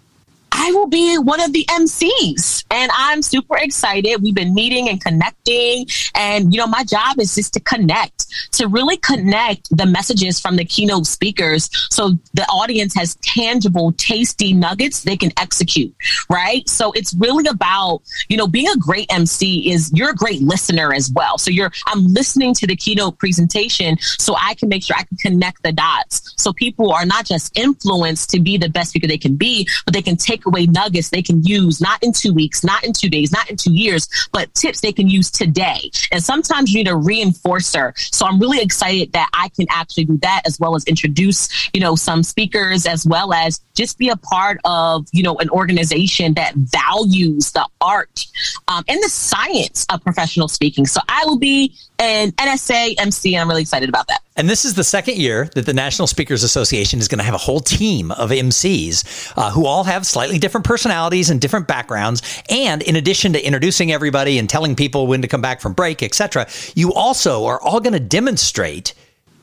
I 0.57 0.71
will 0.71 0.87
be 0.87 1.17
one 1.17 1.41
of 1.41 1.51
the 1.51 1.65
MCs 1.65 2.63
and 2.71 2.89
I'm 2.95 3.21
super 3.21 3.57
excited. 3.57 4.21
We've 4.21 4.33
been 4.33 4.53
meeting 4.53 4.87
and 4.87 5.03
connecting. 5.03 5.85
And, 6.15 6.53
you 6.53 6.59
know, 6.59 6.67
my 6.67 6.85
job 6.85 7.19
is 7.19 7.35
just 7.35 7.53
to 7.53 7.59
connect, 7.59 8.25
to 8.53 8.67
really 8.67 8.95
connect 8.95 9.75
the 9.75 9.85
messages 9.85 10.39
from 10.39 10.55
the 10.55 10.63
keynote 10.63 11.07
speakers 11.07 11.69
so 11.91 12.11
the 12.33 12.43
audience 12.43 12.95
has 12.95 13.15
tangible, 13.15 13.91
tasty 13.93 14.53
nuggets 14.53 15.03
they 15.03 15.17
can 15.17 15.31
execute, 15.37 15.93
right? 16.29 16.67
So 16.69 16.93
it's 16.93 17.13
really 17.15 17.45
about, 17.47 18.01
you 18.29 18.37
know, 18.37 18.47
being 18.47 18.69
a 18.69 18.77
great 18.77 19.07
MC 19.11 19.71
is 19.71 19.91
you're 19.93 20.11
a 20.11 20.15
great 20.15 20.41
listener 20.41 20.93
as 20.93 21.11
well. 21.13 21.37
So 21.37 21.51
you're, 21.51 21.71
I'm 21.87 22.07
listening 22.07 22.53
to 22.55 22.67
the 22.67 22.77
keynote 22.77 23.19
presentation 23.19 23.97
so 23.99 24.35
I 24.39 24.55
can 24.55 24.69
make 24.69 24.83
sure 24.83 24.95
I 24.97 25.03
can 25.03 25.17
connect 25.17 25.63
the 25.63 25.73
dots. 25.73 26.33
So 26.37 26.53
people 26.53 26.93
are 26.93 27.05
not 27.05 27.25
just 27.25 27.57
influenced 27.57 28.29
to 28.29 28.39
be 28.39 28.57
the 28.57 28.69
best 28.69 28.91
speaker 28.91 29.07
they 29.07 29.17
can 29.17 29.35
be, 29.35 29.67
but 29.83 29.93
they 29.93 30.01
can 30.01 30.15
take 30.15 30.44
away 30.45 30.65
nuggets 30.67 31.09
they 31.09 31.21
can 31.21 31.43
use 31.43 31.81
not 31.81 32.01
in 32.03 32.11
two 32.11 32.33
weeks, 32.33 32.63
not 32.63 32.83
in 32.83 32.93
two 32.93 33.09
days, 33.09 33.31
not 33.31 33.49
in 33.49 33.57
two 33.57 33.73
years, 33.73 34.07
but 34.31 34.53
tips 34.53 34.81
they 34.81 34.91
can 34.91 35.07
use 35.07 35.29
today. 35.31 35.91
And 36.11 36.23
sometimes 36.23 36.73
you 36.73 36.83
need 36.83 36.89
a 36.89 36.93
reinforcer. 36.93 37.93
So 38.13 38.25
I'm 38.25 38.39
really 38.39 38.61
excited 38.61 39.13
that 39.13 39.29
I 39.33 39.49
can 39.49 39.67
actually 39.69 40.05
do 40.05 40.17
that 40.19 40.43
as 40.45 40.59
well 40.59 40.75
as 40.75 40.83
introduce, 40.85 41.69
you 41.73 41.79
know, 41.79 41.95
some 41.95 42.23
speakers 42.23 42.85
as 42.85 43.05
well 43.05 43.33
as 43.33 43.59
just 43.75 43.97
be 43.97 44.09
a 44.09 44.15
part 44.15 44.59
of, 44.65 45.07
you 45.11 45.23
know, 45.23 45.35
an 45.37 45.49
organization 45.49 46.33
that 46.35 46.55
values 46.55 47.51
the 47.51 47.67
art 47.81 48.25
um, 48.67 48.83
and 48.87 49.01
the 49.03 49.09
science 49.09 49.85
of 49.91 50.03
professional 50.03 50.47
speaking. 50.47 50.85
So 50.85 51.01
I 51.07 51.23
will 51.25 51.37
be 51.37 51.75
an 51.99 52.31
NSA 52.31 52.95
MC, 52.97 53.35
and 53.35 53.41
I'm 53.41 53.47
really 53.47 53.61
excited 53.61 53.89
about 53.89 54.07
that. 54.07 54.21
And 54.37 54.49
this 54.49 54.65
is 54.65 54.73
the 54.73 54.83
second 54.83 55.15
year 55.17 55.49
that 55.55 55.65
the 55.65 55.73
National 55.73 56.07
Speakers 56.07 56.43
Association 56.43 56.99
is 56.99 57.07
going 57.07 57.19
to 57.19 57.23
have 57.23 57.33
a 57.33 57.39
whole 57.39 57.61
team 57.61 58.11
of 58.11 58.31
MCs 58.31 59.33
uh, 59.37 59.51
who 59.51 59.65
all 59.65 59.85
have 59.85 60.05
slightly 60.05 60.34
different 60.39 60.65
personalities 60.65 61.29
and 61.29 61.41
different 61.41 61.67
backgrounds. 61.67 62.21
And 62.49 62.81
in 62.81 62.95
addition 62.95 63.33
to 63.33 63.45
introducing 63.45 63.91
everybody 63.91 64.37
and 64.39 64.49
telling 64.49 64.75
people 64.75 65.07
when 65.07 65.21
to 65.21 65.27
come 65.27 65.41
back 65.41 65.61
from 65.61 65.73
break, 65.73 66.03
etc., 66.03 66.47
you 66.75 66.93
also 66.93 67.45
are 67.45 67.61
all 67.61 67.79
going 67.79 67.93
to 67.93 67.99
demonstrate 67.99 68.93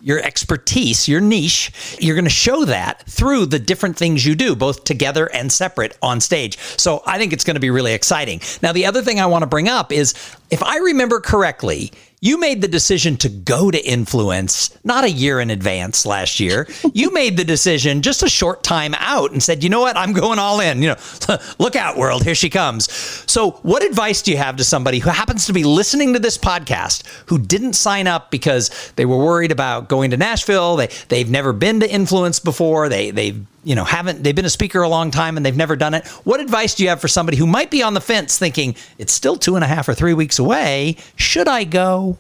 your 0.03 0.19
expertise, 0.21 1.07
your 1.07 1.21
niche, 1.21 1.97
you're 2.01 2.17
going 2.17 2.25
to 2.25 2.31
show 2.31 2.65
that 2.65 3.03
through 3.09 3.47
the 3.47 3.59
different 3.59 3.97
things 3.97 4.27
you 4.27 4.35
do, 4.35 4.57
both 4.57 4.85
together 4.85 5.27
and 5.33 5.51
separate 5.51 5.97
on 6.03 6.21
stage. 6.21 6.59
So 6.59 7.03
I 7.07 7.19
think 7.19 7.33
it's 7.33 7.45
going 7.45 7.55
to 7.55 7.61
be 7.61 7.71
really 7.71 7.93
exciting. 7.93 8.41
Now, 8.63 8.73
the 8.73 8.87
other 8.87 9.03
thing 9.03 9.21
I 9.21 9.27
want 9.27 9.43
to 9.43 9.47
bring 9.47 9.69
up 9.69 9.93
is 9.93 10.15
if 10.51 10.63
I 10.63 10.79
remember 10.79 11.21
correctly, 11.21 11.93
you 12.23 12.39
made 12.39 12.63
the 12.63 12.69
decision 12.69 13.17
to 13.17 13.29
go 13.29 13.69
to 13.69 13.85
influence 13.85 14.79
not 14.85 15.03
a 15.03 15.11
year 15.11 15.41
in 15.41 15.51
advance 15.51 16.07
last 16.07 16.39
year. 16.39 16.69
you 16.95 17.13
made 17.13 17.37
the 17.37 17.45
decision 17.45 18.01
just 18.01 18.23
a 18.23 18.29
short 18.29 18.63
time 18.63 18.95
out 18.99 19.33
and 19.33 19.43
said, 19.43 19.65
you 19.65 19.69
know 19.69 19.81
what, 19.81 19.97
I'm 19.97 20.13
going 20.13 20.39
all 20.39 20.61
in. 20.61 20.81
You 20.81 20.91
know, 20.91 20.97
look 21.59 21.75
out, 21.75 21.99
world, 21.99 22.23
here 22.23 22.37
she 22.37 22.49
comes. 22.49 22.91
So, 23.31 23.51
what 23.63 23.85
advice 23.85 24.23
do 24.23 24.31
you 24.31 24.37
have 24.37 24.57
to 24.57 24.65
somebody 24.65 25.01
who 25.01 25.11
happens 25.11 25.47
to 25.47 25.53
be 25.53 25.65
listening 25.65 26.13
to 26.13 26.21
this 26.21 26.39
podcast 26.39 27.03
who 27.27 27.41
didn't 27.41 27.73
sign 27.73 28.07
up 28.07 28.31
because 28.31 28.71
they 28.95 29.05
were 29.05 29.19
worried 29.19 29.51
about 29.51 29.89
going 29.89 30.13
to 30.13 30.17
Nashville? 30.17 30.77
They 30.77 30.89
they've 31.09 31.29
never 31.29 31.53
been 31.53 31.81
to 31.81 31.91
influence 31.91 32.39
before. 32.39 32.89
They 32.89 33.11
they've 33.11 33.45
you 33.65 33.75
know 33.75 33.85
haven't 33.85 34.23
they've 34.23 34.35
been 34.35 34.45
a 34.45 34.51
speaker 34.51 34.83
a 34.83 34.89
long 34.89 35.11
time 35.11 35.37
and 35.37 35.45
they've 35.45 35.57
never 35.57 35.77
done 35.77 35.95
it. 35.95 36.07
What 36.25 36.41
advice 36.41 36.75
do 36.75 36.83
you 36.83 36.89
have 36.89 37.01
for 37.01 37.09
somebody 37.09 37.37
who 37.37 37.47
might 37.47 37.71
be 37.71 37.83
on 37.83 37.95
the 37.95 38.01
fence 38.01 38.39
thinking 38.39 38.75
it's 38.99 39.13
still 39.13 39.37
two 39.37 39.57
and 39.57 39.65
a 39.65 39.69
half 39.69 39.89
or 39.89 39.95
three 39.95 40.15
weeks 40.15 40.39
away. 40.39 40.97
Should 41.17 41.49
i 41.49 41.65
go? 41.65 42.19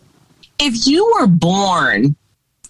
If 0.58 0.86
you 0.86 1.12
were 1.18 1.26
born 1.26 2.16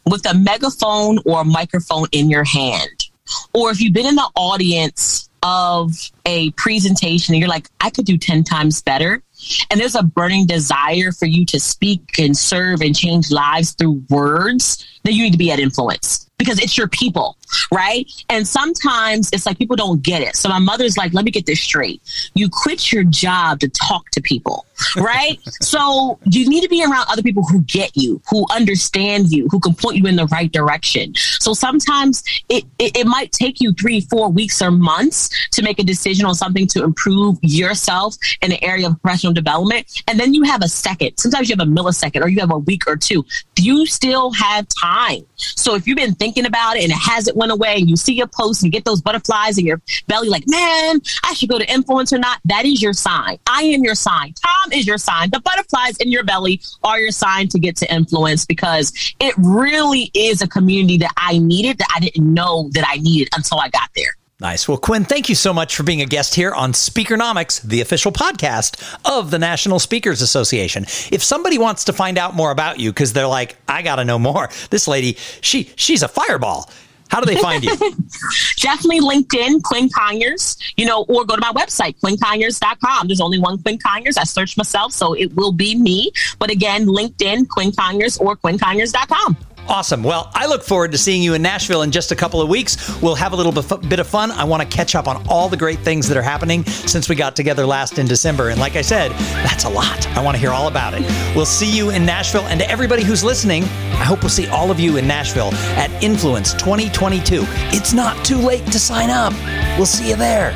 with 0.06 0.26
a 0.26 0.34
megaphone 0.34 1.18
or 1.24 1.42
a 1.42 1.44
microphone 1.44 2.06
in 2.12 2.30
your 2.30 2.44
hand 2.44 3.08
or 3.52 3.70
if 3.70 3.80
you've 3.80 3.92
been 3.92 4.06
in 4.06 4.16
the 4.16 4.30
audience 4.34 5.28
of 5.42 5.92
a 6.24 6.50
presentation 6.52 7.34
and 7.34 7.40
you're 7.40 7.48
like 7.48 7.68
i 7.80 7.90
could 7.90 8.04
do 8.04 8.16
10 8.16 8.44
times 8.44 8.82
better 8.82 9.22
and 9.70 9.80
there's 9.80 9.94
a 9.96 10.02
burning 10.02 10.46
desire 10.46 11.10
for 11.10 11.26
you 11.26 11.44
to 11.44 11.58
speak 11.58 12.18
and 12.18 12.36
serve 12.36 12.80
and 12.80 12.96
change 12.96 13.30
lives 13.30 13.72
through 13.72 14.02
words 14.08 14.86
then 15.02 15.14
you 15.14 15.22
need 15.22 15.32
to 15.32 15.38
be 15.38 15.50
at 15.50 15.58
influence 15.58 16.28
because 16.42 16.58
it's 16.58 16.76
your 16.76 16.88
people, 16.88 17.36
right? 17.72 18.10
And 18.28 18.46
sometimes 18.46 19.30
it's 19.32 19.46
like 19.46 19.58
people 19.58 19.76
don't 19.76 20.02
get 20.02 20.22
it. 20.22 20.34
So 20.34 20.48
my 20.48 20.58
mother's 20.58 20.96
like, 20.96 21.12
let 21.12 21.24
me 21.24 21.30
get 21.30 21.46
this 21.46 21.60
straight. 21.60 22.02
You 22.34 22.48
quit 22.50 22.90
your 22.90 23.04
job 23.04 23.60
to 23.60 23.68
talk 23.68 24.10
to 24.10 24.20
people, 24.20 24.66
right? 24.96 25.38
so 25.62 26.18
you 26.24 26.48
need 26.48 26.62
to 26.62 26.68
be 26.68 26.82
around 26.82 27.06
other 27.08 27.22
people 27.22 27.44
who 27.44 27.62
get 27.62 27.96
you, 27.96 28.20
who 28.28 28.44
understand 28.50 29.30
you, 29.30 29.46
who 29.52 29.60
can 29.60 29.72
point 29.72 29.98
you 29.98 30.06
in 30.06 30.16
the 30.16 30.26
right 30.26 30.50
direction. 30.50 31.14
So 31.38 31.54
sometimes 31.54 32.24
it, 32.48 32.64
it, 32.80 32.96
it 32.96 33.06
might 33.06 33.30
take 33.30 33.60
you 33.60 33.72
three, 33.74 34.00
four 34.00 34.28
weeks 34.28 34.60
or 34.60 34.72
months 34.72 35.30
to 35.52 35.62
make 35.62 35.78
a 35.78 35.84
decision 35.84 36.26
on 36.26 36.34
something 36.34 36.66
to 36.68 36.82
improve 36.82 37.38
yourself 37.42 38.16
in 38.40 38.50
the 38.50 38.62
area 38.64 38.88
of 38.88 39.00
professional 39.00 39.32
development. 39.32 39.86
And 40.08 40.18
then 40.18 40.34
you 40.34 40.42
have 40.42 40.62
a 40.62 40.68
second. 40.68 41.12
Sometimes 41.18 41.48
you 41.48 41.56
have 41.56 41.66
a 41.66 41.70
millisecond 41.70 42.22
or 42.22 42.28
you 42.28 42.40
have 42.40 42.50
a 42.50 42.58
week 42.58 42.82
or 42.88 42.96
two. 42.96 43.24
You 43.56 43.86
still 43.86 44.32
have 44.32 44.66
time. 44.68 45.24
So 45.36 45.76
if 45.76 45.86
you've 45.86 45.96
been 45.96 46.14
thinking 46.14 46.31
thinking 46.32 46.46
about 46.46 46.76
it 46.76 46.84
and 46.84 46.92
it 46.92 46.98
hasn't 46.98 47.36
went 47.36 47.52
away 47.52 47.76
and 47.76 47.88
you 47.90 47.96
see 47.96 48.20
a 48.20 48.26
post 48.26 48.62
and 48.62 48.72
get 48.72 48.84
those 48.84 49.02
butterflies 49.02 49.58
in 49.58 49.66
your 49.66 49.80
belly 50.06 50.28
like, 50.28 50.44
man, 50.46 51.00
I 51.24 51.34
should 51.34 51.48
go 51.48 51.58
to 51.58 51.70
influence 51.70 52.12
or 52.12 52.18
not, 52.18 52.40
that 52.46 52.64
is 52.64 52.82
your 52.82 52.92
sign. 52.92 53.38
I 53.46 53.62
am 53.64 53.84
your 53.84 53.94
sign. 53.94 54.34
Thom 54.34 54.72
is 54.72 54.86
your 54.86 54.98
sign. 54.98 55.30
The 55.30 55.40
butterflies 55.40 55.96
in 55.98 56.10
your 56.10 56.24
belly 56.24 56.60
are 56.82 56.98
your 56.98 57.10
sign 57.10 57.48
to 57.48 57.58
get 57.58 57.76
to 57.76 57.94
influence 57.94 58.46
because 58.46 58.92
it 59.20 59.34
really 59.36 60.10
is 60.14 60.42
a 60.42 60.48
community 60.48 60.98
that 60.98 61.12
I 61.16 61.38
needed 61.38 61.78
that 61.78 61.88
I 61.94 62.00
didn't 62.00 62.32
know 62.32 62.70
that 62.72 62.84
I 62.88 62.96
needed 62.96 63.28
until 63.34 63.60
I 63.60 63.68
got 63.68 63.90
there. 63.94 64.16
Nice. 64.42 64.66
Well, 64.66 64.76
Quinn, 64.76 65.04
thank 65.04 65.28
you 65.28 65.36
so 65.36 65.54
much 65.54 65.76
for 65.76 65.84
being 65.84 66.02
a 66.02 66.04
guest 66.04 66.34
here 66.34 66.52
on 66.52 66.72
Speakernomics, 66.72 67.62
the 67.62 67.80
official 67.80 68.10
podcast 68.10 68.82
of 69.04 69.30
the 69.30 69.38
National 69.38 69.78
Speakers 69.78 70.20
Association. 70.20 70.82
If 71.12 71.22
somebody 71.22 71.58
wants 71.58 71.84
to 71.84 71.92
find 71.92 72.18
out 72.18 72.34
more 72.34 72.50
about 72.50 72.80
you 72.80 72.90
because 72.90 73.12
they're 73.12 73.28
like, 73.28 73.56
I 73.68 73.82
got 73.82 73.96
to 73.96 74.04
know 74.04 74.18
more. 74.18 74.50
This 74.70 74.88
lady, 74.88 75.16
she 75.42 75.70
she's 75.76 76.02
a 76.02 76.08
fireball. 76.08 76.68
How 77.08 77.20
do 77.20 77.26
they 77.26 77.40
find 77.40 77.62
you? 77.62 77.70
Definitely 78.56 79.00
LinkedIn, 79.00 79.62
Quinn 79.62 79.88
Conyers, 79.90 80.56
you 80.76 80.86
know, 80.86 81.04
or 81.08 81.24
go 81.24 81.36
to 81.36 81.40
my 81.40 81.52
website, 81.52 81.94
quinnconyers.com. 82.00 83.06
There's 83.06 83.20
only 83.20 83.38
one 83.38 83.62
Quinn 83.62 83.78
Conyers. 83.78 84.16
I 84.16 84.24
searched 84.24 84.56
myself, 84.56 84.92
so 84.92 85.12
it 85.12 85.36
will 85.36 85.52
be 85.52 85.76
me. 85.76 86.10
But 86.40 86.50
again, 86.50 86.86
LinkedIn, 86.86 87.48
Quinn 87.48 87.70
Conyers, 87.70 88.16
or 88.16 88.36
quinnconyers.com. 88.36 89.36
Awesome. 89.68 90.02
Well, 90.02 90.30
I 90.34 90.46
look 90.46 90.62
forward 90.62 90.92
to 90.92 90.98
seeing 90.98 91.22
you 91.22 91.34
in 91.34 91.42
Nashville 91.42 91.82
in 91.82 91.90
just 91.92 92.10
a 92.12 92.16
couple 92.16 92.42
of 92.42 92.48
weeks. 92.48 93.00
We'll 93.00 93.14
have 93.14 93.32
a 93.32 93.36
little 93.36 93.52
bit 93.78 94.00
of 94.00 94.06
fun. 94.06 94.30
I 94.32 94.44
want 94.44 94.62
to 94.62 94.68
catch 94.68 94.94
up 94.94 95.06
on 95.06 95.24
all 95.28 95.48
the 95.48 95.56
great 95.56 95.78
things 95.78 96.08
that 96.08 96.16
are 96.16 96.22
happening 96.22 96.64
since 96.64 97.08
we 97.08 97.14
got 97.14 97.36
together 97.36 97.64
last 97.64 97.98
in 97.98 98.06
December. 98.06 98.50
And 98.50 98.60
like 98.60 98.76
I 98.76 98.82
said, 98.82 99.12
that's 99.44 99.64
a 99.64 99.70
lot. 99.70 100.06
I 100.08 100.22
want 100.22 100.34
to 100.34 100.40
hear 100.40 100.50
all 100.50 100.68
about 100.68 100.94
it. 100.94 101.02
We'll 101.34 101.46
see 101.46 101.74
you 101.74 101.90
in 101.90 102.04
Nashville. 102.04 102.46
And 102.46 102.60
to 102.60 102.68
everybody 102.68 103.04
who's 103.04 103.22
listening, 103.22 103.62
I 103.62 104.04
hope 104.04 104.20
we'll 104.22 104.30
see 104.30 104.48
all 104.48 104.70
of 104.70 104.80
you 104.80 104.96
in 104.96 105.06
Nashville 105.06 105.54
at 105.76 105.90
Influence 106.02 106.52
2022. 106.54 107.44
It's 107.70 107.92
not 107.92 108.22
too 108.24 108.38
late 108.38 108.66
to 108.66 108.78
sign 108.78 109.10
up. 109.10 109.32
We'll 109.78 109.86
see 109.86 110.10
you 110.10 110.16
there. 110.16 110.52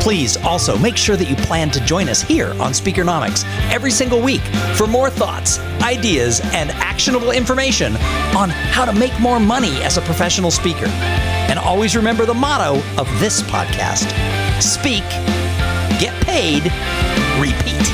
Please 0.00 0.36
also 0.44 0.76
make 0.76 0.98
sure 0.98 1.16
that 1.16 1.30
you 1.30 1.36
plan 1.36 1.70
to 1.70 1.80
join 1.86 2.10
us 2.10 2.20
here 2.20 2.50
on 2.60 2.72
Speakernomics 2.72 3.44
every 3.72 3.90
single 3.90 4.20
week 4.20 4.42
for 4.76 4.86
more 4.86 5.08
thoughts, 5.08 5.58
ideas, 5.80 6.42
and 6.52 6.70
actionable 7.04 7.32
information 7.32 7.96
on 8.34 8.48
how 8.48 8.86
to 8.86 8.92
make 8.94 9.12
more 9.20 9.38
money 9.38 9.82
as 9.82 9.98
a 9.98 10.00
professional 10.00 10.50
speaker. 10.50 10.86
And 11.50 11.58
always 11.58 11.94
remember 11.94 12.24
the 12.24 12.32
motto 12.32 12.80
of 12.98 13.06
this 13.20 13.42
podcast 13.42 14.08
speak, 14.62 15.04
get 16.00 16.14
paid, 16.24 16.62
repeat. 17.38 17.93